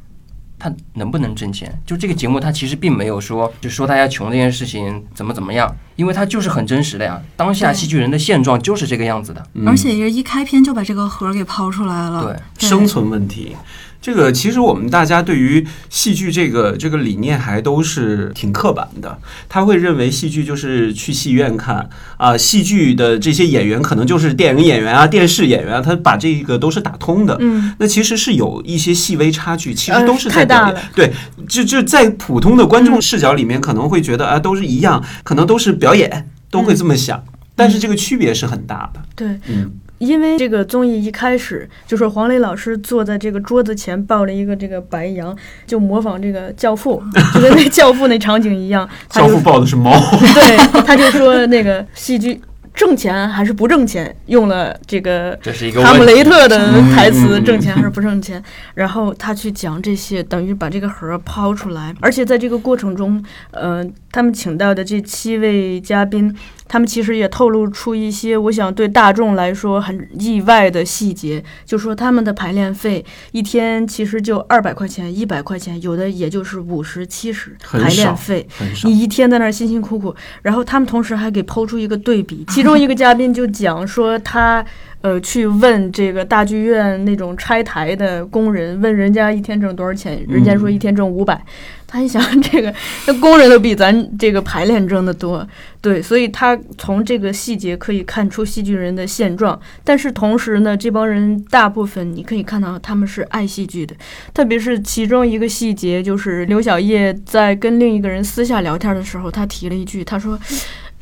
[0.61, 1.77] 它能不能挣钱？
[1.87, 7.21] 就这个节目，他其实并没有说就说大家穷这件事情怎么怎么样，因为他就是很真实的呀。
[7.35, 9.45] 当下对戏剧人的现状就是这个样子的。
[9.55, 12.23] 嗯而且是一开篇就把这个核给抛出来了。
[12.25, 13.57] 对，对生存问题。
[14.01, 27.37] 这个其实我们大家对于戏剧这个这个理念还都是挺刻板的，他会认为戏剧就是去戏院看啊，戏剧的这些演员可能就是电影演员啊、电视演员啊，他把这个都是打通的。
[27.41, 30.91] 嗯，那其实是有一些细微差距，其实呃都是在太大表演。
[30.95, 31.13] 对，
[31.47, 37.23] 就就在普通的观众视角里面，可能会觉得啊都是一样，可能都是表演，都会这么想。
[37.55, 39.03] 但是这个区别是很大的。
[39.15, 45.37] 对，嗯因为这个综艺一开始就是黄磊老师坐在这个桌子前抱了一个这个白羊，
[45.67, 47.03] 就模仿这个教父，
[47.35, 48.89] 就跟那教父那场景一样。
[49.11, 49.93] 教父抱的是猫。
[50.35, 52.41] 对，他就说那个戏剧
[52.73, 58.43] 挣钱还是不挣钱，用了这个这是一个哈姆雷特的台词嗯，挣钱还是不挣钱？
[58.73, 66.35] 然后他去讲这些，等于把这个盒抛出来，而且在这个过程中，呃，他们请到的这七位嘉宾，
[66.73, 78.47] 他们其实也透露出一些我想对大众来说很意外的细节，就说他们的排练费一天其实就二百块钱、一百块钱，有的也就是五十、七十排练费。
[78.85, 84.65] 你一天在那儿辛辛苦苦，然后他们同时还给抛出一个对比，其中一个嘉宾就讲说他。
[85.03, 91.43] 呃，去问这个大剧院那种拆台的工人，问人家一天挣多少钱，人家说一天挣五百、
[91.89, 92.73] 他一想，这个
[93.07, 95.47] 那工人都比咱这个排练挣得多，
[95.81, 99.59] 对，所以他从这个细节可以看出戏剧人的现状。
[99.83, 103.97] 但是同时呢，这帮人大部分你可以看到他们是爱戏剧的，
[104.35, 110.39] 特别是其中一个细节，就是刘晓叶在跟另一个人私下聊天的时候，他提了一句，他说。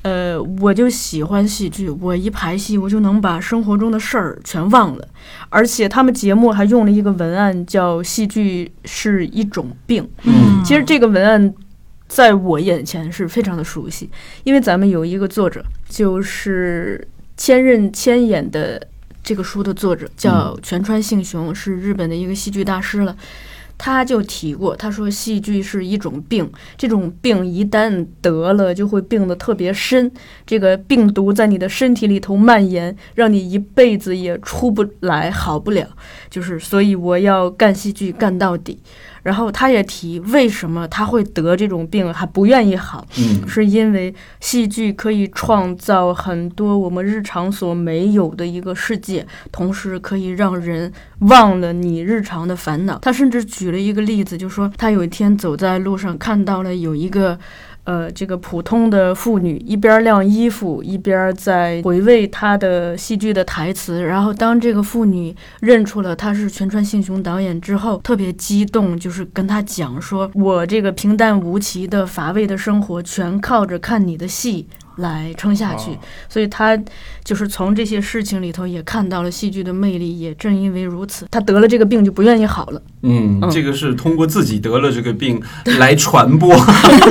[0.02, 5.08] 呃，我就喜欢戏剧，我一排戏我就能把生活中的事儿全忘了，
[5.48, 10.08] 而且他们节目还用了一个文案叫“戏剧是一种病”。
[10.24, 11.52] 嗯其实这个文案
[12.06, 14.08] 在我眼前是非常的熟悉，
[14.44, 17.06] 因为咱们有一个作者，就是
[17.36, 18.80] 千仞千眼的
[19.22, 23.16] 这个书的作者叫全川幸雄，是日本的一个戏剧大师了。
[23.78, 30.10] 他就提过，他说戏剧是一种病，这种病一旦得了，就会病得特别深。
[30.44, 35.86] 这个病毒在你的身体里头蔓延，让你一辈子也出不来，好不了。
[36.30, 38.80] 就是，所以我要干戏剧干到底。
[39.24, 52.98] 然后他也提，为什么他会得这种病，还不愿意好，嗯是因为戏剧可以创造很多我们日常所没有的一个世界，同时可以让人忘了你日常的烦恼。
[53.00, 57.38] 他甚至举了一个例子，就说他有一天走在路上，看到了有一个。
[57.88, 64.02] 呃，这个普通的妇女一边晾衣服，一边在回味她的戏剧的台词。
[64.02, 74.66] 然后，当这个妇女认出了他是全川幸雄导演之后，特别激动，就是跟他讲说：“我这个平淡无奇的乏味的生活，全靠着看你的戏
[74.98, 75.90] 来撑下去。
[75.90, 76.78] 哦所以他
[77.24, 80.18] 就是从这些事情里头也看到了戏剧的魅力。
[80.18, 82.82] 也正因为如此，他得了这个病就不愿意好了。
[83.02, 85.40] 嗯，嗯这个是通过自己得了这个病
[85.78, 86.54] 来传播，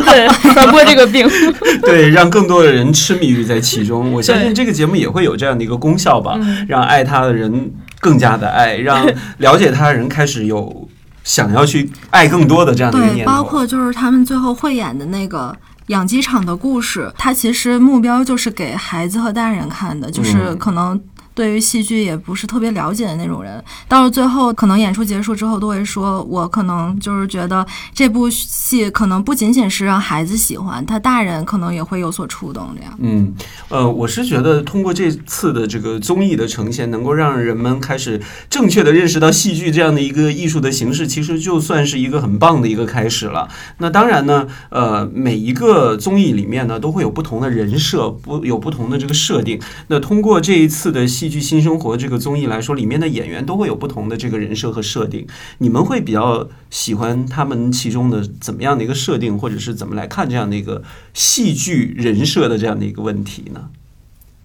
[0.05, 1.27] 对，传播这个病。
[1.81, 4.11] 对，让更多的人痴迷于在其中。
[4.11, 10.89] 我相信这个节目也会有这样的一个功效吧，嗯让爱他的人更加的爱， 让了解他的人开始有
[11.23, 13.31] 想要去爱更多的这样的一个对，念头。
[13.31, 15.55] 包括就是他们最后汇演的那个
[15.87, 20.99] 养鸡场的故事，它其实目标就是给孩子和大人看的，就是嗯可能。
[21.37, 32.69] 对于戏剧也不是特别了解的那种人，到了最后，可能演出结束之后都会说，我可能就是觉得这部戏可能不仅仅是让孩子喜欢，他大人可能也会有所触动。
[32.75, 33.35] 这样，嗯，
[33.69, 38.19] 呃，我是觉得通过这次的这个综艺的呈现，能够让人们开始
[38.49, 43.47] 正确的认识到戏剧这样的一个艺术的形式，其实就算是一个很棒的一个开始了。
[43.77, 49.61] 那当然呢，呃，每一个综艺里面呢，都会有不同的人设，不有不同的这个设定。
[49.89, 55.27] 那通过这一次的戏戏剧新生活》这个综艺来说，里面的演员都会有不同的这个人设和设定。
[55.57, 60.81] 你们会比较喜欢他们其中的怎么样的一个设定，或者是怎么来看这样的一个
[61.13, 63.67] 戏剧人设的这样的一个问题呢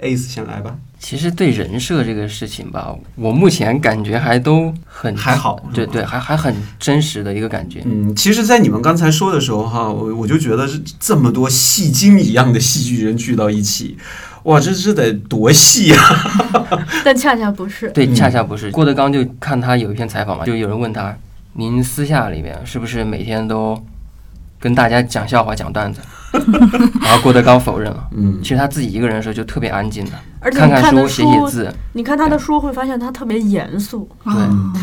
[0.00, 7.82] ？Ace 先来吧，其实对人设这个事情吧，我目前感觉还都很还好，对对，还还很真实的一个感觉。
[7.84, 13.96] 嗯，其实，在你们刚才说的时候，哈，我我就觉得是这么多戏精一样的戏剧人聚到一起，
[14.44, 15.98] 哇，这这得多细啊！
[17.04, 17.88] 但恰恰不是。
[17.90, 18.70] 对，嗯恰恰不是。
[18.70, 21.16] 郭德纲就看他有一篇采访嘛，就有人问他，
[21.54, 23.80] 您私下里面是不是每天都
[24.58, 26.00] 跟大家讲笑话、讲段子？
[27.02, 28.08] 然后郭德纲否认了。
[28.16, 31.74] 嗯其实他自己一个人的时候就特别安静的，而且看看书、写写字。
[31.92, 34.08] 你看他的书会发现他特别严肃。
[34.24, 34.32] 对，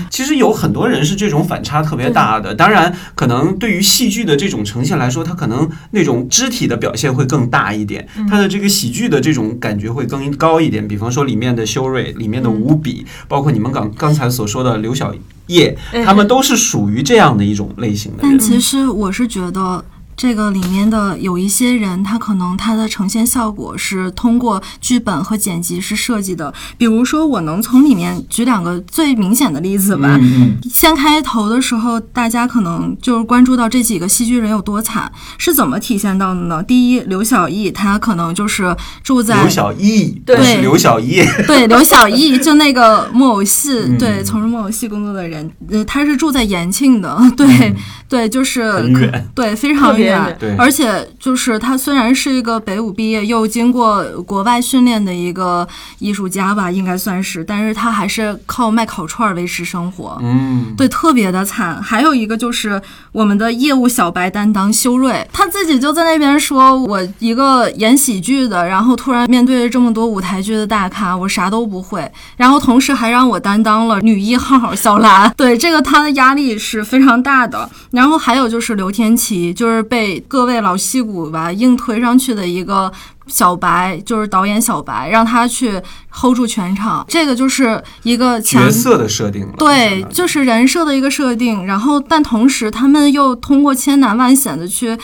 [0.09, 10.87] 其实有很多人是这种反差特别大的，当然，可能对于戏剧的这种呈现来说，他可能那种肢体的表现会更大一点，他的这个喜剧的这种感觉会更高一点。
[10.87, 15.13] 比方说里面的修睿，里面的吴比，包括你们刚刚才所说的刘晓
[15.47, 18.37] 叶，哎他们都是属于这样的一种类型的人。
[18.37, 19.83] 但其实我是觉得。
[20.19, 26.53] 这个里面的有一些人，他可能他的呈现效果是通过剧本和剪辑是设计的。
[26.77, 30.17] 比如说，我能从里面举两个最明显的例子吧。
[30.21, 36.61] 嗯先开头的时候，大家可能就是关注到这几个戏剧人有多惨，是怎么体现到的呢？
[36.61, 47.75] 第一，刘小艺他可能就是住在刘小艺，对刘小艺，对，刘小艺 就那个木偶戏，嗯对，从事木偶戏工作的人，呃，他是住在延庆的， 对、嗯
[48.09, 55.67] 对，就是很远对，非常远对而且就是他虽然是一个北舞毕业又经过国外训练的一个
[55.99, 60.17] 艺术家吧，应该算是，但是他还是靠卖烤串儿维持生活。
[60.21, 61.81] 嗯，对，特别的惨。
[61.81, 62.81] 还有一个就是
[63.11, 72.11] 我们的业务小白担当修睿，他自己就在那边说：“我一个演喜剧的，然后突然面对着这么多舞台剧的大咖，我啥都不会。
[72.37, 77.69] 然后同时还让我担当了女一号小兰，对这个他的压力是非常大的。
[77.99, 82.89] 然后还有就是刘天琪，就是被各位老戏骨吧硬推上去的一个。”
[83.29, 85.79] 小白就是导演小白，让他去
[86.09, 94.97] hold 住全场，这个就是一个强角色的设定了，对，就是人设的一个设定，然后但同时他们又通过千难万险的去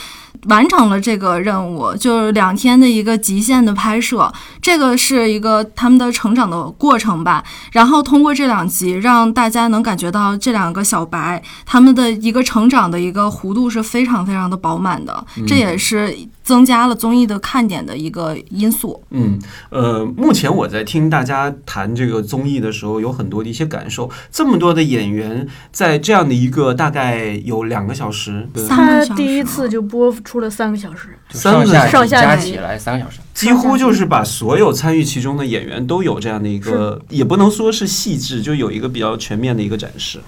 [0.47, 4.31] 完成了这个任务，就是两天的一个极限的拍摄，
[4.61, 7.43] 这个是一个他们的成长的过程吧。
[7.71, 16.15] 然后通过这两集，让大家能感觉到这两个小白他们的一个成长的一个弧度是非常非常的饱满的，这也是
[16.45, 19.03] 增加了综艺的看点的一个因素。
[19.09, 19.37] 嗯，
[19.71, 24.09] 呃，目前我在听大家谈这个综艺的时候，有很多的一些感受。
[24.31, 33.19] 这么多的演员在这样的一个大概有两个小时，三他个小时第一次就播出了三个小时，就三个上下上下集加起来三个小时。
[33.33, 40.19] 几乎就是把所有参与其中的演员都有这样的一个，也不能说是细致，就有一个比较全面的一个展示。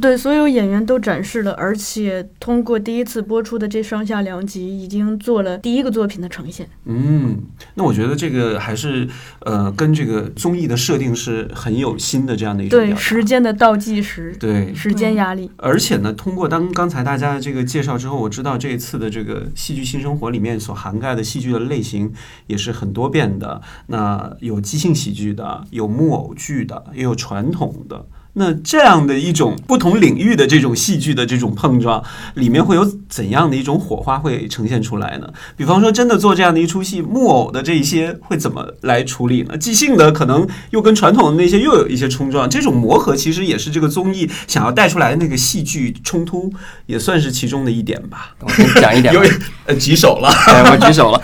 [0.00, 6.68] 对所有演员都展示了，而且通过第一次播出的这上下两集，已经做了第一个作品的呈现。
[6.84, 7.42] 嗯，
[7.74, 9.08] 那我觉得这个还是
[9.40, 14.74] 呃，跟这个综艺的设定是很有新的这样的一种对时间的倒计时，对。
[14.74, 22.12] 时间压力，而且呢，通过当刚才大家这个介绍之后，我知道这一次的这个戏剧新生活里面所涵盖的戏剧的类型
[22.46, 23.62] 也是很多变的。
[23.86, 28.04] 那有即兴喜剧的，有木偶剧的，也有传统的。
[28.36, 32.02] 那这样的一种不同领域的这种戏剧的这种碰撞，
[32.34, 35.28] 里面会有怎样的一种火花会呈现出来呢？
[35.56, 39.56] 比方说，真的做这样的一出戏，木偶的这一些会怎么来处理呢？
[39.56, 46.52] 即兴的可能又跟传统的那些又有一些冲撞，这种磨合其实也是这个综艺想要带出来的那个戏剧冲突，
[46.86, 48.34] 也算是其中的一点吧。
[48.40, 49.30] 我先讲一点吧有，
[49.66, 51.22] 呃举手了，哎，我举手了。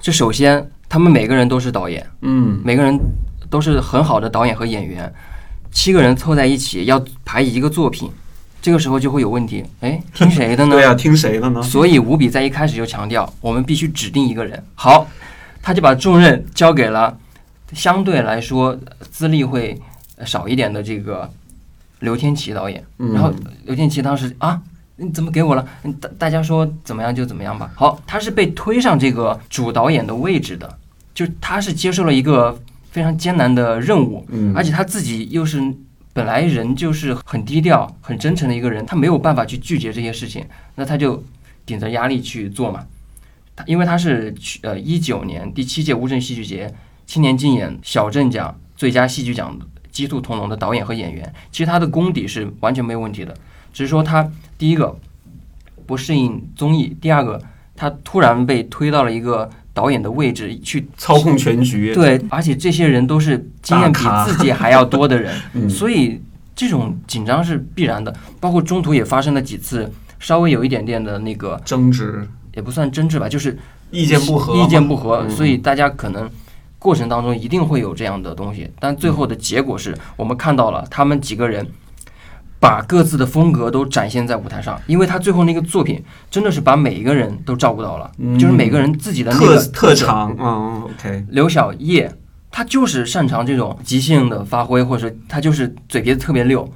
[0.00, 2.98] 这 首先，他们每个人都是导演，嗯每个人
[3.48, 5.12] 都是很好的导演和演员，
[5.72, 8.10] 七个人凑在一起要排一个作品，
[8.60, 9.64] 这个时候就会有问题。
[9.80, 10.76] 哎，听谁的呢？
[10.76, 11.62] 对啊，听谁的呢？
[11.62, 14.62] 所以吴比在一开始就强调，我们必须指定一个人。
[14.74, 15.06] 好，
[15.62, 17.16] 他就把重任交给了
[17.72, 18.78] 相对来说
[19.10, 19.80] 资历会
[20.26, 21.30] 少一点的这个
[22.00, 22.84] 刘天琪导演。
[22.98, 23.32] 嗯然后
[23.64, 24.60] 刘天琪当时啊，
[24.96, 25.66] 你怎么给我了？
[25.84, 27.70] 嗯大大家说怎么样就怎么样吧。
[27.74, 30.78] 好，他是被推上这个主导演的位置的，
[31.14, 32.58] 就他是接受了一个
[32.90, 35.62] 非常艰难的任务，嗯而且他自己又是
[36.12, 41.22] 本来人就是很低调、很真诚的一个人，他没有办法去拒绝这些事情，那他就
[41.64, 42.84] 顶着压力去做嘛。
[43.54, 46.72] 他因为他是去呃一九年第七届乌镇戏剧节
[47.06, 49.56] 青年竞演小镇奖最佳戏剧奖
[49.92, 53.32] 鸡兔同笼的导演和演员，其实他的功底是完全没有问题的，
[53.72, 54.28] 只是说他
[54.58, 54.98] 第一个
[55.86, 57.40] 不适应综艺，第二个
[57.76, 61.94] 他突然被推到了一个导演的位置去操控全局。
[61.94, 65.68] 对，而且这些人都是经验比自己还要多的人， 嗯。
[65.68, 66.20] 所以
[66.54, 68.14] 这种紧张是必然的。
[68.38, 73.58] 包括中途也发生了几次稍微有一点点的那个，争执、也不算争执吧，就是
[73.90, 75.30] 意见不合，意见不合，嗯。
[75.30, 76.28] 所以大家可能
[76.78, 81.66] 过程当中一定会有这样的东西，但最后的结果是我们看到了他们几个人
[82.60, 90.36] 把各自的风格都展现在舞台上，因为他最后那个作品真的是把每一个人都照顾到了，嗯就是每个人自己的那个特色长。
[90.38, 92.14] 嗯，OK，刘晓叶，
[92.50, 96.70] 他就是擅长这种即兴的发挥，或者说他就是嘴皮子特别溜，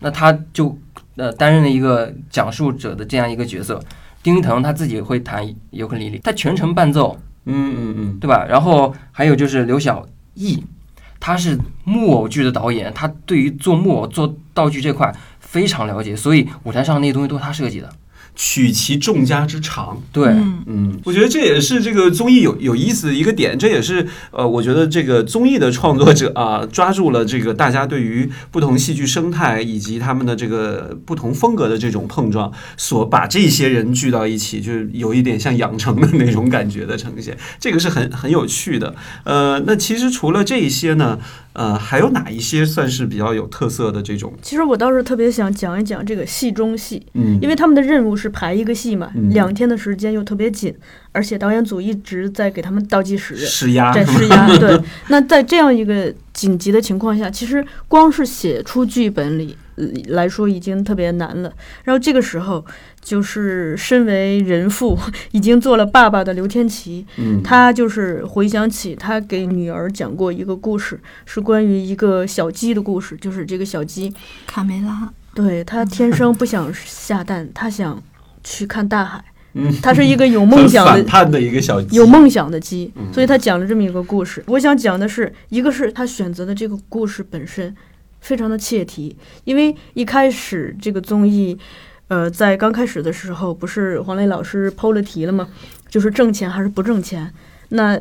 [0.00, 0.78] 那他就
[1.16, 3.82] 呃担任了一个讲述者的这样一个角色。
[4.22, 8.44] 丁一腾他自己会弹尤克里里，他全程伴奏，嗯嗯嗯，对吧？
[8.44, 10.62] 然后还有就是刘晓毅，
[11.18, 15.10] 他是木偶剧的导演，他对于做木偶、做道具这块
[15.50, 17.90] 非常了解，所以舞台上那些东西都是他设计的。
[18.36, 20.00] 取其众家之长。
[20.12, 38.94] 对，嗯嗯，我觉得这也是这个综艺有有意思的一个点，这也是呃，我觉得这个综艺的创作者啊，抓住了这个大家对于不同戏剧生态以及他们的这个不同风格的这种碰撞，所把这些人聚到一起，就是有一点像养成的那种感觉的呈现，这个是很很有趣的。
[39.24, 41.18] 呃，那其实除了这一些呢，
[41.52, 44.32] 呃，还有哪一些算是比较有特色的这种？
[44.40, 50.74] 其实我倒是特别想讲一讲这个戏中戏，嗯，因为他们的任务是排一个戏嘛，嗯两天的时间又特别紧，
[51.12, 53.36] 而且导演组一直在给他们倒计时。
[53.36, 54.80] 施压在施压， 对。
[55.08, 59.69] 那在这样一个紧急的情况下，其实光是写出剧本里呃
[60.08, 61.52] 来说已经特别难了。
[61.84, 62.64] 然后这个时候，
[63.00, 64.98] 就是身为人父，
[65.32, 74.12] 已经做了爸爸的刘天琪，嗯，他就是回想起他给女儿讲过一个故事，是关于一个小鸡的故事，就是这个小鸡，
[74.46, 78.02] 卡梅拉，对他天生不想下蛋，他想
[78.44, 79.24] 去看大海。
[79.52, 84.40] 嗯它是一个有梦想的、反叛的一个小鸡有梦想的鸡嗯，所以他讲了这么一个故事。
[84.46, 87.74] 我想讲的是，一个是他选择的这个故事本身
[88.20, 91.58] 非常的切题，因为一开始这个综艺，
[92.08, 95.48] 呃，在刚开始的时候，不是黄磊老师抛了题了吗？
[95.88, 97.32] 就是挣钱还是不挣钱？
[97.70, 98.00] 那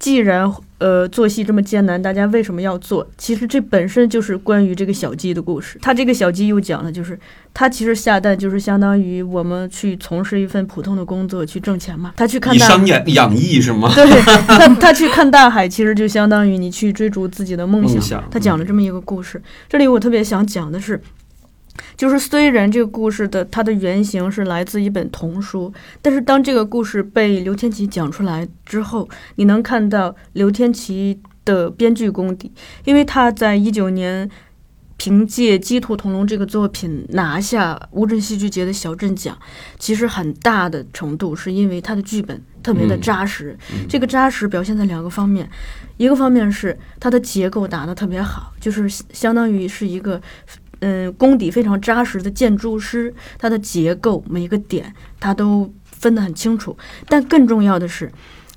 [0.00, 3.06] 既然呃做戏这么艰难，大家为什么要做？
[3.18, 5.78] 其实这本身就是关于这个小鸡的故事。
[5.82, 7.16] 他这个小鸡又讲了，就是
[7.52, 12.12] 他其实下蛋就是相当于我们去从事一份普通的工作去挣钱嘛。
[12.16, 13.92] 他去看以大商养养艺是吗？
[13.94, 17.92] 对他，他去看大海，其实就相当于你去追逐自己的梦想。
[17.92, 19.40] 梦想他讲了这么一个故事。
[19.68, 20.98] 这里我特别想讲的是，
[21.96, 25.72] 就是虽然这个故事的它的原型是来自一本童书，
[26.02, 32.52] 但是当这个故事被刘天琪讲出来之后，你能看到刘天琪的编剧功底，
[32.84, 34.30] 因为他在一九年。
[35.02, 39.34] 凭借《鸡兔同笼》这个作品拿下乌镇戏剧节的小镇奖，
[39.78, 43.56] 其实很大的程度是因为他的剧本特别的嗯扎实。
[43.72, 45.48] 嗯这个扎实表现在两个方面，
[45.96, 50.20] 一个方面是它的结构打得特别好，就是相当于是一个
[50.80, 56.76] 嗯功底非常扎实的建筑师，他的结构每一个点他都分得很清楚。
[57.08, 58.10] 但更重要的是，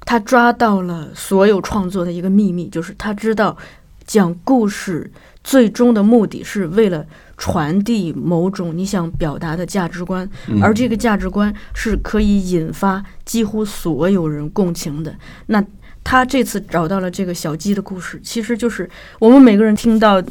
[0.05, 3.57] 他抓到了所有创作的一个秘密，就是他知道
[4.05, 5.11] 讲故事
[5.43, 7.05] 最终的目的是为了
[7.37, 15.13] 传递某种你想表达的价值观，嗯而这个价值观是可以引发几乎所有人共情的。
[15.47, 15.63] 那
[16.05, 20.21] 他这次找到了这个小鸡的故事，其实就是我们每个人听到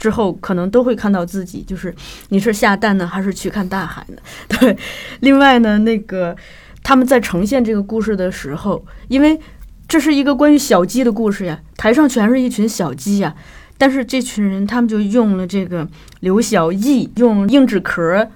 [0.00, 1.94] 之后，可能都会看到自己，就是
[2.30, 4.16] 你是下蛋呢，还是去看大海呢？
[4.48, 4.76] 对。
[5.20, 6.34] 另外呢，那个
[6.82, 9.38] 他们在呈现这个故事的时候，因为
[9.86, 13.34] 这是一个关于小鸡的故事呀，台上全是一群小鸡呀。
[13.76, 15.86] 但是这群人，他们就用了这个
[16.20, 18.26] 刘小艺用硬纸壳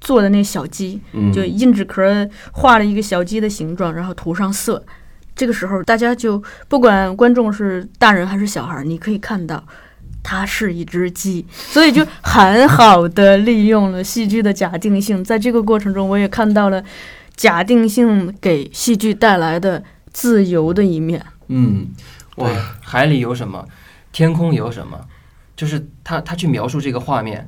[0.00, 4.84] 做的那小鸡，嗯就硬纸壳画了一个小鸡的形状，然后涂上色。
[5.36, 9.62] 这个时候，大家就不管观众是大人还是小孩，你可以看到
[10.24, 15.22] 它是一只鸡，所以就很好的利用了戏剧的假定性。
[15.22, 16.82] 在这个过程中，我也看到了
[17.36, 21.24] 假定性给戏剧带来的自由的一面。
[21.48, 21.88] 嗯，
[22.36, 23.64] 哇对，海里有什么，
[24.12, 24.98] 天空有什么，
[25.54, 27.46] 就是他他去描述这个画面，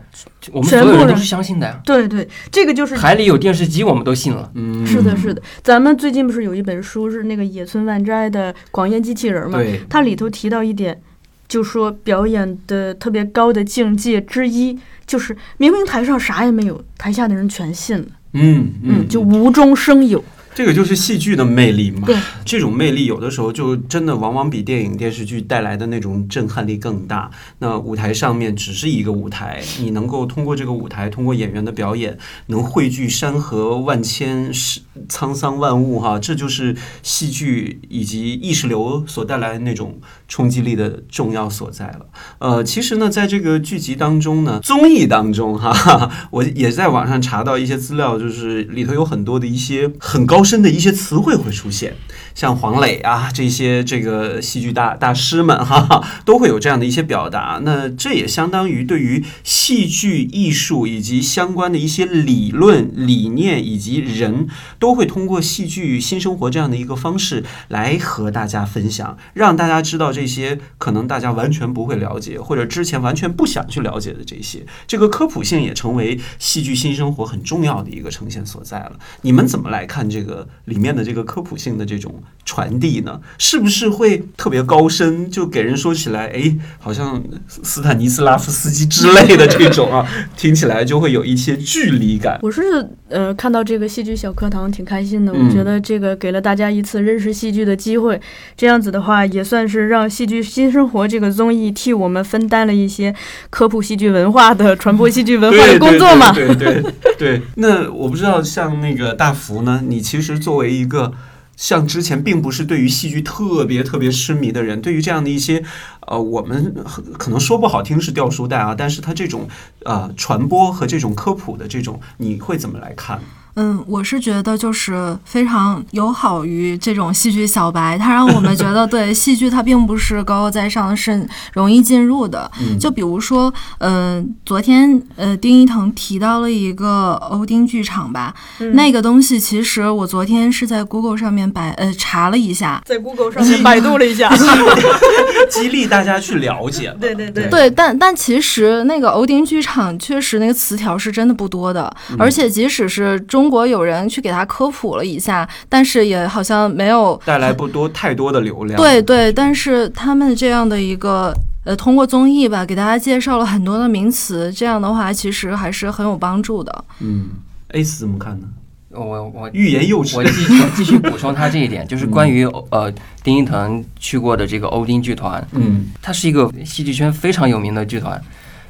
[0.53, 1.81] 我们所全部人有人都是相信的呀。
[1.83, 4.51] 对对，这个就是海里有电视机，我们都信了。
[4.55, 5.43] 嗯，是的，是的。
[5.63, 9.59] 咱们最近不是有一本书是那个野村万斋的《广烟机器人》吗？
[9.59, 11.01] 对，它里头提到一点，
[11.49, 20.23] 就说表演的特别高的境界之一，就是明明台上啥也没有，台下的人全信了，嗯嗯，就无中生有。
[20.55, 22.17] 这个就是戏剧的魅力嘛对。
[22.43, 27.31] 这种魅力有的时候就真的往往比电影电视剧带来的那种震撼力更大。
[27.59, 32.17] 那舞台上面只是一个舞台，你能够通过这个舞台，通过演员的表演，
[32.47, 34.81] 能汇聚山河万千、是
[35.11, 42.07] 沧桑万物哈，这就是戏剧以及意识流所带来的那种冲击力的重要所在了。
[42.39, 51.95] 呃，其实呢，在这个剧集当中呢，综艺当中哈，哈 哈我也在网上查到一些资料，就是里头有很多的一些很高深的一些词汇会出现，
[52.37, 57.59] 像黄磊啊这些这个戏剧大大师们哈哈，都会有这样的一些表达。
[57.65, 64.47] 那这也相当于对于戏剧艺术以及相关的一些理论、理念以及人，
[64.79, 74.67] 都会通过戏剧新生活这样的一个方式来和大家分享，让大家知道这些可能大家完全不会了解，或者之前完全不想去了解的这些。
[74.87, 78.99] 这个科普性也成为戏剧新生活很重要的一个呈现所在了。
[79.23, 83.21] 你们怎么来看这个里面的这个科普性的这种传递呢？
[83.39, 90.07] 是不是会特别高深，就给人说起来，哎，好像斯坦尼斯拉夫斯基之类的这种啊，
[90.37, 92.39] 听起来就会有一些距离感。
[92.43, 98.21] 我是呃看到这个戏剧小课堂挺开心的，嗯我觉得这个给了大家一次认识戏剧的机会，
[98.57, 103.13] 这样子的话也算是让戏剧新生活这个综艺替我们分担了一些
[103.51, 106.31] 科普戏剧文化的传播戏剧文化的工作嘛。
[106.31, 107.43] 对对对对。
[107.57, 111.13] 那我不知道，像那个大福呢，你其实作为一个。
[111.57, 115.65] 像之前并不是对于戏剧特别特别痴迷的人，对于这样的一些，
[116.07, 116.75] 呃，我们
[117.19, 119.49] 可能说不好听是掉书袋啊，但是他这种
[119.85, 123.21] 呃传播和这种科普的这种，你会怎么来看？
[123.57, 132.51] 嗯，我是觉得就是非常友好于这种戏剧小白，它让我们觉得 对戏剧它并不是高高在上，是容易进入的。
[132.61, 144.31] 嗯就比如说，嗯、昨天呃丁一腾提到了一个欧丁剧场吧，嗯那个东西其实我昨天是在 Google 上面百呃查了一下，在 Google 上面百度了一下
[145.51, 146.97] 激励大家去了解了。
[147.01, 158.77] 对对对对，但但其实那个欧丁剧场确实那个词条是真的不多的，嗯而且即使是中国有人去给他科普了一下，但是也好像没有带来不多太多的流量。
[158.77, 161.33] 对对，但是他们这样的一个
[161.65, 166.85] 呃，通过综艺吧，给大家介绍了很多的名词，这样的话其实还是很有帮助的。
[167.01, 167.31] 嗯
[167.69, 168.47] ，A 四怎么看呢？
[168.91, 170.25] 我我欲言又止我。
[170.25, 172.91] 继续继续补充他这一点，就是关于呃
[173.23, 178.19] 丁一腾去过的这个欧丁剧团，嗯它是一个戏剧圈非常有名的剧团。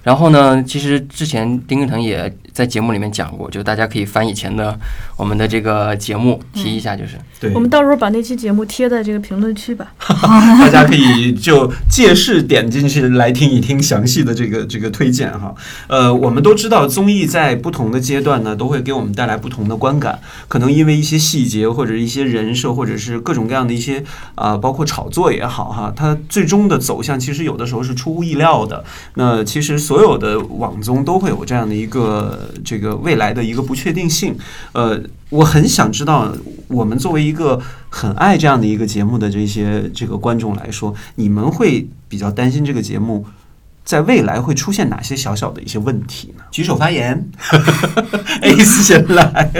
[0.02, 4.74] 然后呢，其实之前丁一腾也在节目里面讲过，就大家可以翻以前的
[5.14, 9.92] 我们的这个节目提一下，就是对我，们到时候把那期节目贴在这个评论区吧。
[10.08, 15.54] 大家可以就借势点进去来听一听详细的这个这个推荐哈。
[15.86, 24.02] 呃，我们都知道综艺在不同的阶段呢，都会给我们带来不同的观感，可能因为一些细节或者一些人设，或者是各种各样的一些
[24.34, 28.82] 啊、包括炒作也好哈，它最终的走向其实有的时候是出乎意料的。
[29.16, 34.36] 那其实所有的网综都会有这样的一个这个未来的一个不确定性。
[34.72, 36.32] 呃，我很想知道，
[36.68, 43.24] 我们作为一个很爱这样的一个节目的这些这个观众来说，你们会比较担心这个节目
[43.84, 46.44] 在未来会出现哪些小小的一些问题呢？
[46.50, 47.28] 举手发言，
[48.42, 49.50] A 四先来。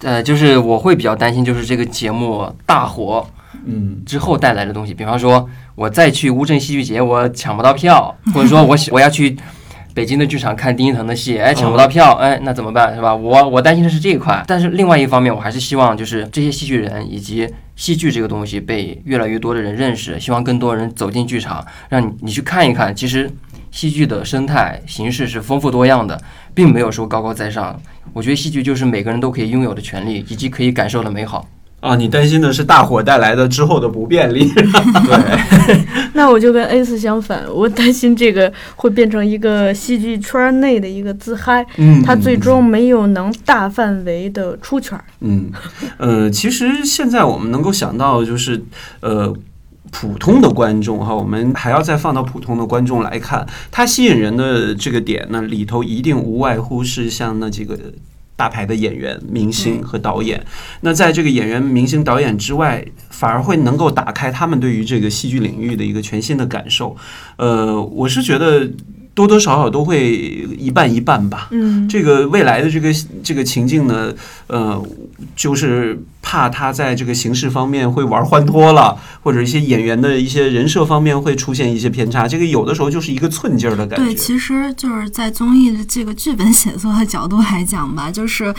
[0.00, 3.26] 呃，就是我会比较担心，就是这个节目大火
[3.64, 9.34] 嗯之后带来的东西，比方说我再去乌镇戏剧节，我抢不到票，或者说我喜我要去
[9.94, 13.14] 北京的剧场看丁一腾的戏，哎，抢不到票，哎，那怎么办，是吧？
[13.14, 23.30] 我我担心的是这一块，但是另外一方面，我还是希望就是这些戏剧人以及戏剧这个东西被越来越多的人认识，希望更多人走进剧场，让你你去看一看，其实
[23.70, 26.20] 戏剧的生态形式是丰富多样的，
[26.52, 27.80] 并没有说高高在上。
[28.12, 31.48] 我觉得戏剧就是每个人都可以拥有的权利，以及可以感受的美好。
[31.84, 34.48] 啊，你担心的是大火带来的之后的不便利。
[34.56, 45.04] 对，那我就跟 A 四相反，我担心这个会变成一个戏剧圈内的一个自嗨，嗯它最终没有能大范围的出圈儿。
[45.20, 45.50] 嗯，
[45.98, 48.64] 呃，其实现在我们能够想到，就是
[49.00, 49.30] 呃，
[49.90, 57.78] 普通的观众哈，我们还要再放到普通的观众来看，它吸引人的这个点呢，里头一定无外乎是像那几个。
[58.36, 60.44] 大牌的演员、明星和导演，
[60.80, 66.96] 那在这个演员、明星、导演之外，反而会能够打开他们对于这个戏剧领域的一个全新的感受。
[67.36, 68.68] 呃，我是觉得
[69.14, 70.12] 多多少少都会
[70.58, 71.48] 一半一半吧。
[71.52, 72.92] 嗯，这个未来的这个
[73.22, 74.12] 这个情境呢，
[74.48, 74.84] 呃，
[75.36, 82.26] 就是怕他在这个形式方面会玩欢脱了，或者一些演员的一些人设方面会出现一些偏差。
[82.26, 84.04] 这个有的时候就是一个寸劲儿的感觉。
[84.04, 88.54] 对，其实就是在综艺的这个剧本写作的角度来讲吧，就是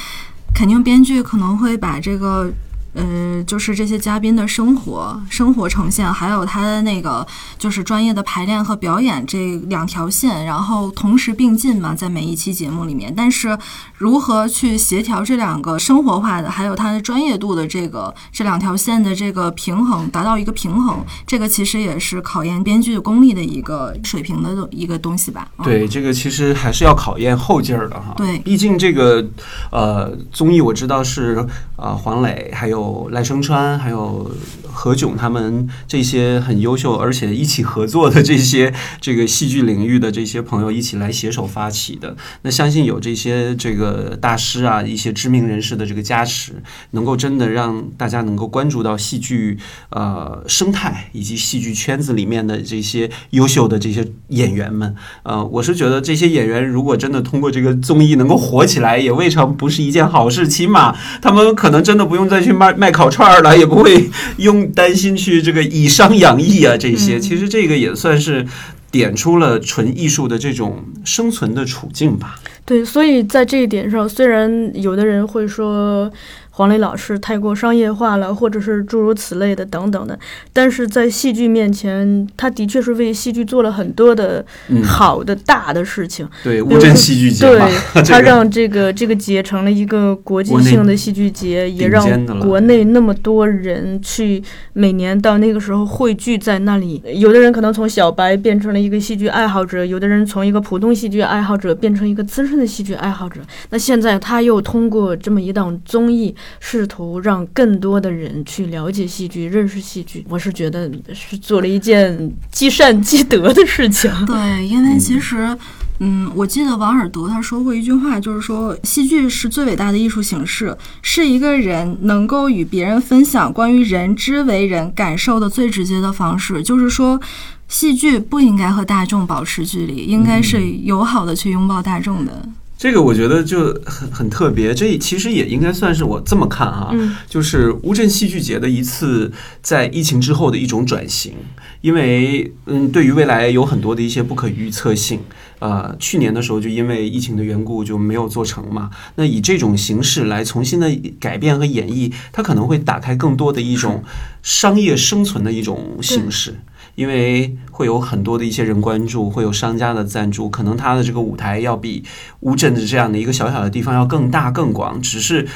[0.53, 2.51] 肯定编剧可能会把这个。
[2.95, 7.27] 呃，就是这些嘉宾的生活生活呈现，还有他的那个
[7.59, 13.13] 就是专业的排练和表演这两条线，然后同时并进嘛，在每一期节目里面。
[13.13, 13.57] 但是
[13.97, 25.45] 如何去协调这两个生活化的，还有他的专业度的这个这两条线的这个平衡，达到一个平衡，这个其实也是考验编剧功力的一个水平的一个东西吧。
[25.61, 28.13] 对，这个其实还是要考验后劲儿的哈。
[28.15, 29.25] 对，毕竟这个
[29.69, 32.84] 呃综艺我知道是啊黄磊还有。
[33.11, 34.29] 赖声川还有
[34.71, 46.61] 何炅他们这些很优秀，而且一起合作的这些这个戏剧领域的这些朋友一起来携手发起的，那相信有这些这个大师啊，一些知名人士的这个加持，
[46.91, 49.57] 能够真的让大家能够关注到戏剧
[49.89, 54.93] 呃生态以及戏剧圈子里面的这些优秀的这些演员们。
[55.23, 60.45] 呃，我是觉得这些演员如果真的通过这个综艺能够火起来，也未尝不是一件好事。
[60.45, 62.74] 起码他们可能真的不用再去卖。
[62.77, 68.45] 卖烤串儿了，也不会用担心去这个以商养艺啊，这些其实这个也算是
[68.91, 72.39] 点出了纯艺术的这种生存的处境吧。
[72.65, 76.11] 对，所以在这一点上，虽然有的人会说。
[76.55, 80.17] 黄磊老师太过商业化了，或者是诸如此类的等等的，
[80.53, 84.45] 但是在戏剧面前，他的确是为戏剧做了很多的
[84.81, 86.25] 好的大的事情。
[86.45, 87.59] 对，乌镇戏剧节， 对
[88.03, 94.41] 他让这个这个节成了一个国际性的戏剧节，也让国内那么多人去
[94.71, 97.03] 每年到那个时候汇聚在那里。
[97.15, 103.41] 有的人可能从小白变成了一个戏剧爱好者，有的人从一个普通戏剧爱好者变成一个资深的戏剧爱好者。
[103.71, 106.33] 那现在他又通过这么一档综艺。
[106.59, 114.11] 试图让更多的人去了解戏剧、认识戏剧，我是觉得是做了一件积善积德的事情。
[114.25, 115.57] 对，因为其实，
[115.99, 126.61] 嗯，我记得王尔德他说过一句话，就是说戏剧是最伟大的艺术形式，是一个人能够与别人分享关于人之为人感受的最直接的方式。
[126.61, 127.19] 就是说，
[127.67, 132.47] 戏剧不应该和大众保持距离，应该是友好的去拥抱大众的。
[132.77, 136.91] 这个我觉得就很很特别，这其实也应该算是我这么看啊，
[137.27, 141.33] 就是乌镇戏剧节的一次在疫情之后的一种转型，
[141.79, 145.21] 因为嗯，对于未来有很多的一些不可预测性，
[145.59, 154.03] 呃，去年的时候就因为疫情的缘故就没有做成嘛，那以这种形式来重新的改变和演绎，它可能会打开更多的一种
[154.43, 156.59] 商业生存的一种形式。
[156.95, 162.03] 因为会有很多的一些人关注，会有商家的赞助，可能他的这个舞台要比
[162.39, 165.47] 乌镇的这样的一个小小的地方要更大更广，只是。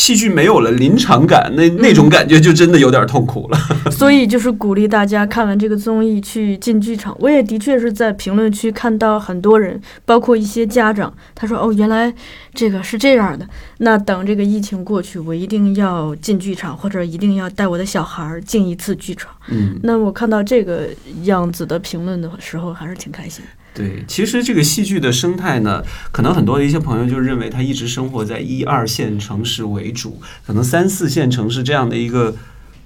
[0.00, 3.58] 戏剧没有了临场感，那那种感觉就真的有点痛苦了。
[3.92, 7.14] 所以就是鼓励大家看完这个综艺去进剧场。
[7.20, 12.10] 我也的确是在评论区看到很多人，包括一些家长，他说：“哦，原来
[12.54, 13.46] 这个是这样的。”
[13.84, 19.30] 那等这个疫情过去，我一定要进剧场，或者一定要带我的小孩进一次剧场。
[19.50, 20.88] 嗯，那我看到这个
[21.24, 23.44] 样子的评论的时候，还是挺开心。
[23.72, 32.34] 对，其实这个戏剧的生态呢，可能很多的一些朋友就认为它一直生活在一二线城市为主，可能三四线城市这样的一个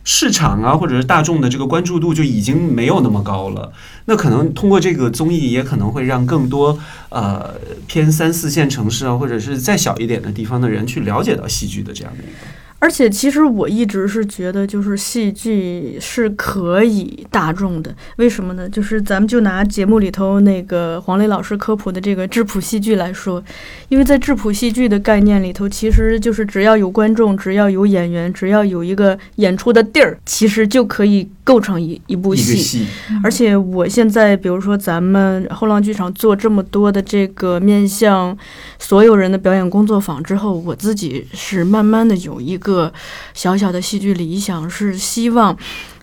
[0.05, 3.73] 市场啊，或者是大众的这个关注度就已经没有那么高了。
[4.05, 6.79] 那可能通过这个综艺，也可能会让更多
[7.09, 7.55] 呃
[7.87, 12.47] 偏三四线城市啊，或者是再小一点的地方的人去了解到戏剧的这样的一个。
[12.79, 17.95] 而且，其实我一直是觉得，就是戏剧是可以大众的。
[18.17, 18.69] 为什么呢？
[18.69, 23.43] 就是咱们就拿节目里头那个黄磊老师科普的这个质朴戏剧来说，
[23.89, 32.87] 因为在质朴戏剧的概念里头，其实就是只要有观众，只要有演员，只要有一个演出的地儿，其实就可以构成一一部戏。
[33.23, 38.37] 而且，我现在比如说咱们后浪剧场做这么多的这个面向
[38.79, 42.91] 所有人的表演工作坊之后，我自己是慢慢的有一个。
[43.35, 45.55] 小小的戏剧理想是希望，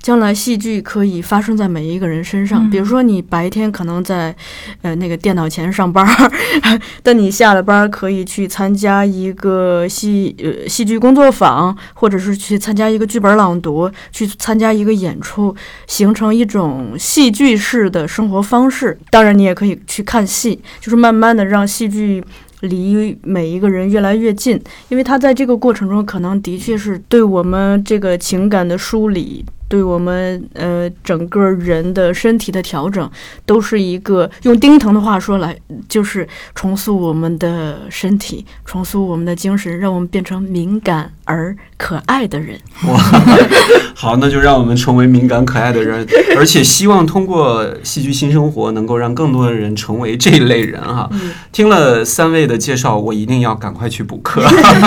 [0.01, 2.69] 将来戏剧可以发生在每一个人身上。
[2.69, 4.35] 比如说，你白天可能在
[4.83, 6.05] 呃那个电脑前上班，
[7.01, 15.55] 但你下了班可以去参加一个戏呃戏剧工作坊，或者是去参加一个剧本朗读，去参加一个演出，
[15.87, 18.97] 形成一种戏剧式的生活方式。
[19.09, 22.23] 当然，你也可以去看戏，就是慢慢的让戏剧。
[22.61, 24.59] 离每一个人越来越近，
[24.89, 33.09] 因为他在这个过程中，可能的确是对我们这个情感的梳理，对我们呃整个人的身体的调整，
[33.45, 35.57] 都是一个用丁腾的话说来，
[35.87, 41.55] 就是重塑我们的身体，重塑我们的精神，让我们变成敏感而。
[41.81, 42.59] 可爱的人。
[42.87, 42.95] 哇，
[43.95, 46.05] 好，那就让我们成为敏感可爱的人，
[46.37, 51.09] 而且希望通过戏剧新生活，能够让更多的人成为这一类人哈。
[51.51, 54.43] 听了三位的介绍，我一定要赶快去补课。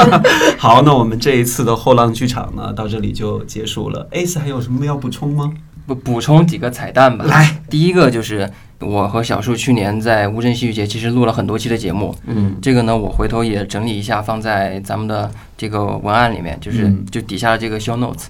[0.56, 4.08] 好，那我们这一次的后浪剧场呢，到这里就结束了。
[4.12, 5.52] Ace 还有什么要补充吗？
[5.86, 7.24] 补补充几个彩蛋吧。
[7.26, 18.26] 来，第一个就是我和小树去年在乌镇戏剧节其实录了很多期的节目，嗯这个呢我回头也整理一下放在咱们的这个文案里面，就是嗯就底下的这个 show notes。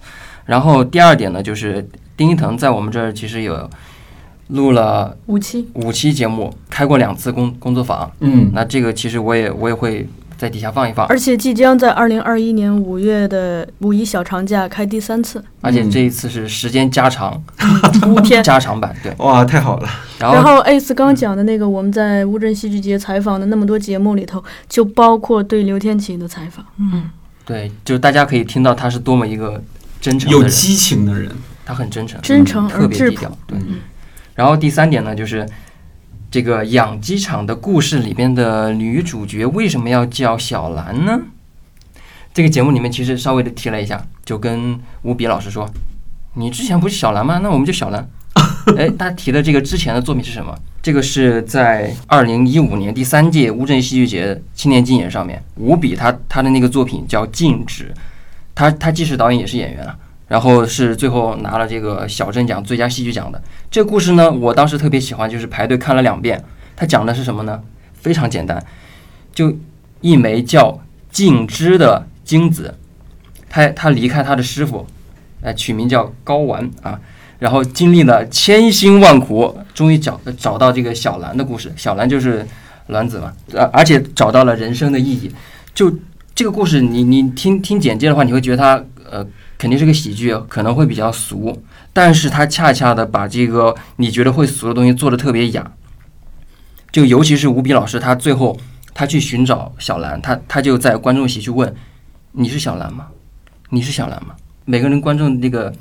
[0.46, 3.68] 然后第二点呢，就是丁一腾在我们这儿其实有
[4.48, 8.10] 录了五期，五期节目，开过两次工工作坊。
[8.20, 10.06] 嗯那这个其实我也我也会
[10.36, 17.42] 在底下放一放，而且即将在二零二一年五月的五一小长假开第三次，而且这一次是时间加长
[18.06, 18.42] 五天。
[18.44, 19.14] 加长版，对。
[19.18, 26.64] 哇，太好了，然后然后 Ace 刚讲的那个我们在乌镇戏剧节采访的那么多节目里头，就包括对刘天琴的采访。
[26.78, 27.10] 嗯，
[27.44, 29.62] 对，就大家可以听到他是多么一个
[30.00, 31.30] 真诚，有激情的人，
[31.64, 32.98] 他很真诚，真诚特而质朴。
[32.98, 33.38] 别低调。
[33.46, 33.78] 对，嗯。
[34.34, 35.46] 然后第三点呢，就是
[36.34, 41.16] 这个养鸡场的故事里边的女主角为什么要叫小兰呢？
[42.32, 45.70] 这个节目里面其实稍微的提了一下，就跟吴比老师说
[46.34, 47.38] ：“你之前不是小兰吗？
[47.40, 48.10] 那我们就小兰。
[48.76, 50.52] ”哎，他提的这个之前的作品是什么？
[50.82, 57.94] 这个是在二零一五年第三届乌镇戏剧节青年竞演上面，吴比他他的那个作品叫《静止》，
[58.56, 59.96] 他他既是导演也是演员啊，
[60.28, 63.42] 然后是最后拿了这个小镇奖最佳戏剧奖的。
[63.70, 66.42] 这个故事呢，我当时特别喜欢，就是排队看了两遍。
[66.76, 67.62] 它讲的是什么呢？
[67.94, 68.62] 非常简单，
[69.32, 69.56] 就
[70.00, 72.74] 一枚叫静之的精子，
[73.48, 74.86] 他他离开他的师傅，
[75.40, 77.00] 呃，取名叫睾丸啊，
[77.38, 81.72] 然后经历了千辛万苦，终于找找到这个小兰的故事。
[81.76, 82.46] 小兰就是
[82.88, 85.32] 卵子嘛，呃，而且找到了人生的意义。
[85.72, 85.92] 就
[86.34, 95.72] 这个故事你，你听听简介的话，你会觉得它呃肯定是个喜剧，可能会比较俗，但是它恰恰的把这个你觉得会俗的东西做的特别雅。
[96.92, 98.56] 就尤其是吴比老师，他最后
[98.94, 101.74] 他去寻找小兰，他他就在观众席去问
[102.30, 103.08] ：“你是小兰吗？
[103.70, 105.74] 你是小兰吗？”每个人观众那个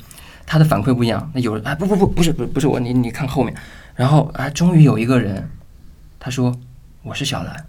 [0.46, 1.32] 他的反馈不一样。
[1.34, 3.54] 那有人哎不不不不是不不是我，你你看后面，
[3.96, 5.48] 然后哎终于有一个人
[6.20, 6.52] 他说
[7.04, 7.64] 我是小兰，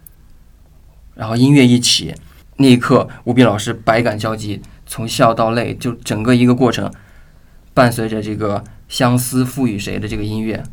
[1.13, 2.15] 然后音乐一起，
[2.57, 6.91] 那一刻吴比老师百感交集，从笑到泪，就整个一个过程，
[7.73, 10.63] 伴随着这个相思赋予谁的这个音乐，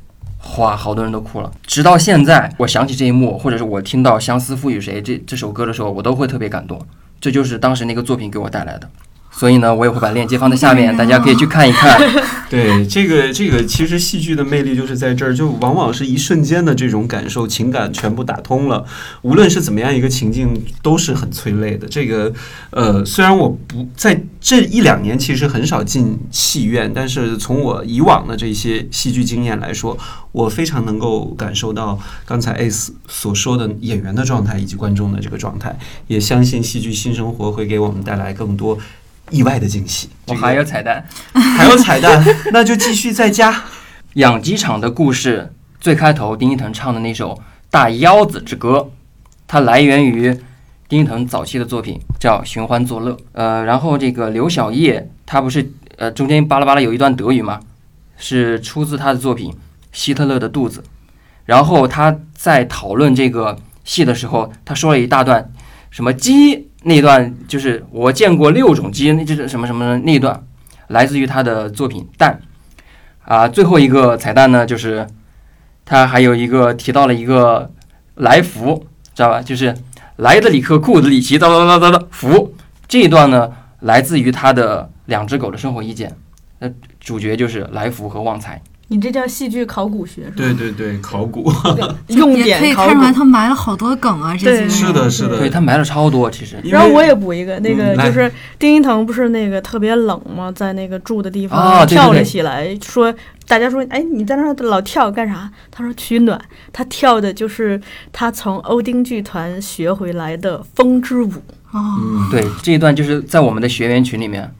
[0.58, 1.50] 哇，好多人都哭了。
[1.66, 6.80] 直到现在，我想起这一幕，或者是我听到《相思赋予谁》这这首歌的时候，我都会特别感动。
[7.20, 8.90] 这就是当时那个作品给我带来的。
[9.32, 12.00] 所以呢，我也会把链接放在下面，大家可以去看一看。
[12.48, 18.84] 对，这个这个其实戏剧的魅力就是在这儿，就往往是一瞬间的这种感受、情感全部打通了。
[19.22, 21.88] 无论是怎么样一个情境，都是很催泪的。
[21.88, 22.30] 这个
[22.70, 29.96] 呃，虽然我不在这一两年其实很少进戏院，但是从我以往的这些戏剧经验来说，
[30.32, 35.74] 我非常能够感受到刚才 Ace 所说的演员的状态以及观众的这个状态。
[36.06, 38.78] 也相信戏剧新生活会给我们带来更多
[39.30, 40.08] 意外的惊喜。
[40.26, 43.62] 我还有彩蛋， 还有彩蛋，那就继续再加。
[44.14, 47.34] 养鸡场的故事最开头，丁一腾唱的那首
[47.70, 48.78] 《大腰子之歌》，
[49.46, 50.38] 它来源于
[50.88, 53.12] 丁一腾早期的作品，叫《寻欢作乐》。
[53.32, 57.60] 呃，然后这个刘晓叶，他不是呃中间巴拉巴拉有一段德语吗？
[58.18, 59.50] 是出自他的作品
[59.92, 60.80] 《希特勒的肚子》。
[61.44, 65.50] 然后他在讨论这个戏的时候，他说了一大段
[65.90, 70.44] 什么鸡那一段，就是我见过六种鸡，那就是什么什么那一段，
[70.88, 72.40] 来自于他的作品《蛋》。
[73.32, 75.06] 啊，最后一个彩蛋呢，就是
[75.84, 77.70] 他还有一个提到了一个
[78.16, 79.40] 来福，知道吧？
[79.40, 79.76] 就是
[80.16, 82.54] 来的里克，库的里奇，哒哒哒哒哒福。
[82.88, 86.12] 这一段呢，来自于他的两只狗的生活意见。
[86.58, 86.68] 那
[87.00, 88.60] 主角就是来福和旺财。
[88.93, 90.34] 你这叫戏剧考古学是吧？
[90.36, 91.51] 对对对，考古
[92.09, 96.57] 用 点可以看出来，他埋了好多梗啊，这对几年是的，是的，对他埋了超多，其实。
[96.64, 100.53] 然后我也补一个，那个就是丁一腾不是那个特别冷吗？
[100.55, 102.24] 在那个住的地方、跳了对。
[102.24, 103.12] 起来，说
[103.49, 105.51] 大家说，哎，你在那儿老跳干啥？
[105.70, 106.38] 他说取暖，
[106.72, 107.80] 他跳的就是
[108.12, 111.32] 他从欧丁剧团学回来的风之舞。
[111.72, 114.53] 哦，嗯，对这一段就是在我们的学员群里面，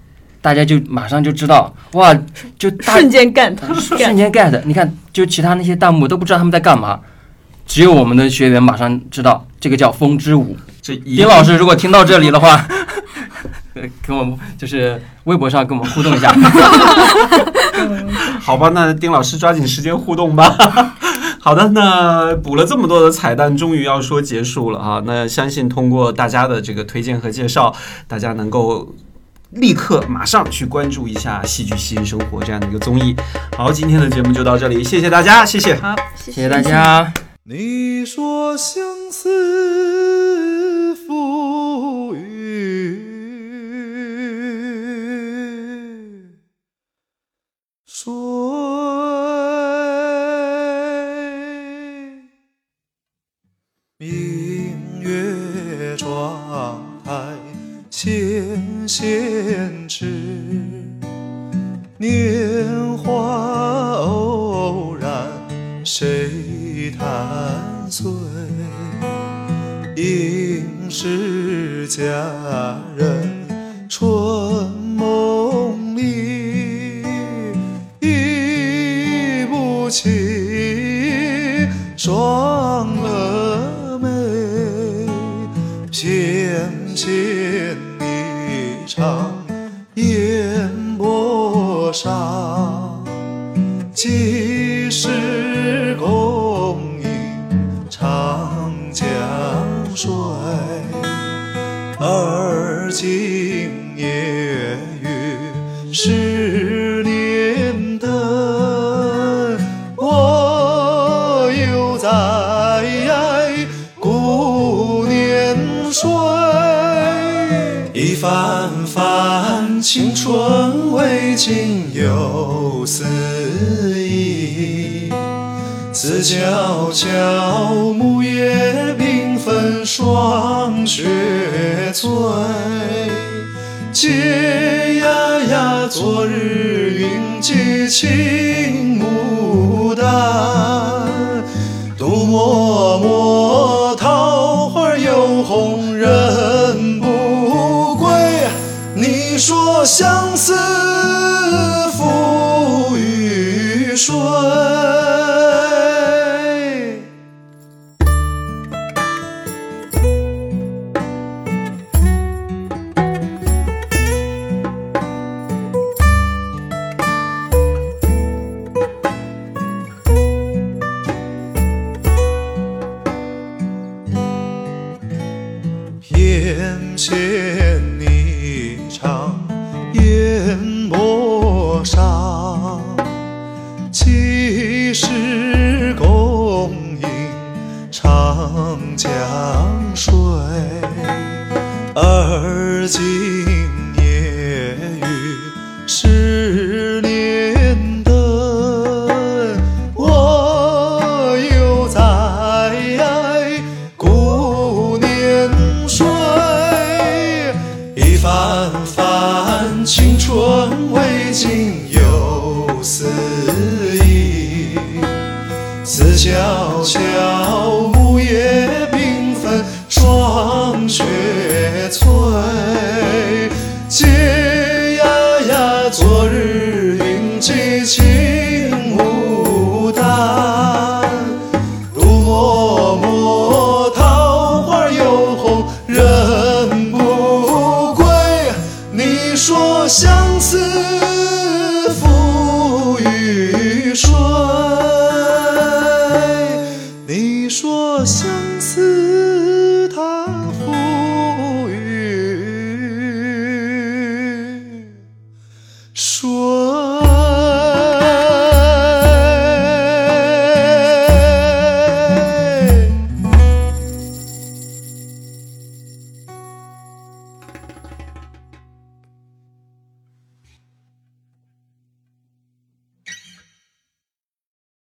[0.43, 2.13] 大家就马上就知道，哇，
[2.59, 4.61] 就瞬间 get 瞬间 get。
[4.65, 7.01] 你看，就其他那些弹幕都不知道他们在干嘛，
[7.65, 10.57] 只有我们的学员马上知道这个叫风之舞。
[10.83, 12.67] 这一丁老师如果听到这里的话，
[13.75, 16.35] 呃 跟我们就是微博上跟我们互动一下。
[18.41, 20.57] 好吧，那丁老师抓紧时间互动吧。
[21.39, 25.03] 好的，那补了这么多的彩蛋，终于要说结束了啊。
[25.07, 27.73] 那相信通过大家的这个推荐和介绍，
[28.09, 28.93] 大家能够
[29.53, 33.15] 立刻马上去关注一下戏剧、新生活这样的一个综艺。
[33.57, 35.75] 好，今天的节目就到这里，谢谢大家，谢谢。
[35.77, 37.13] 好，谢谢大家。
[37.45, 40.32] 你说相思。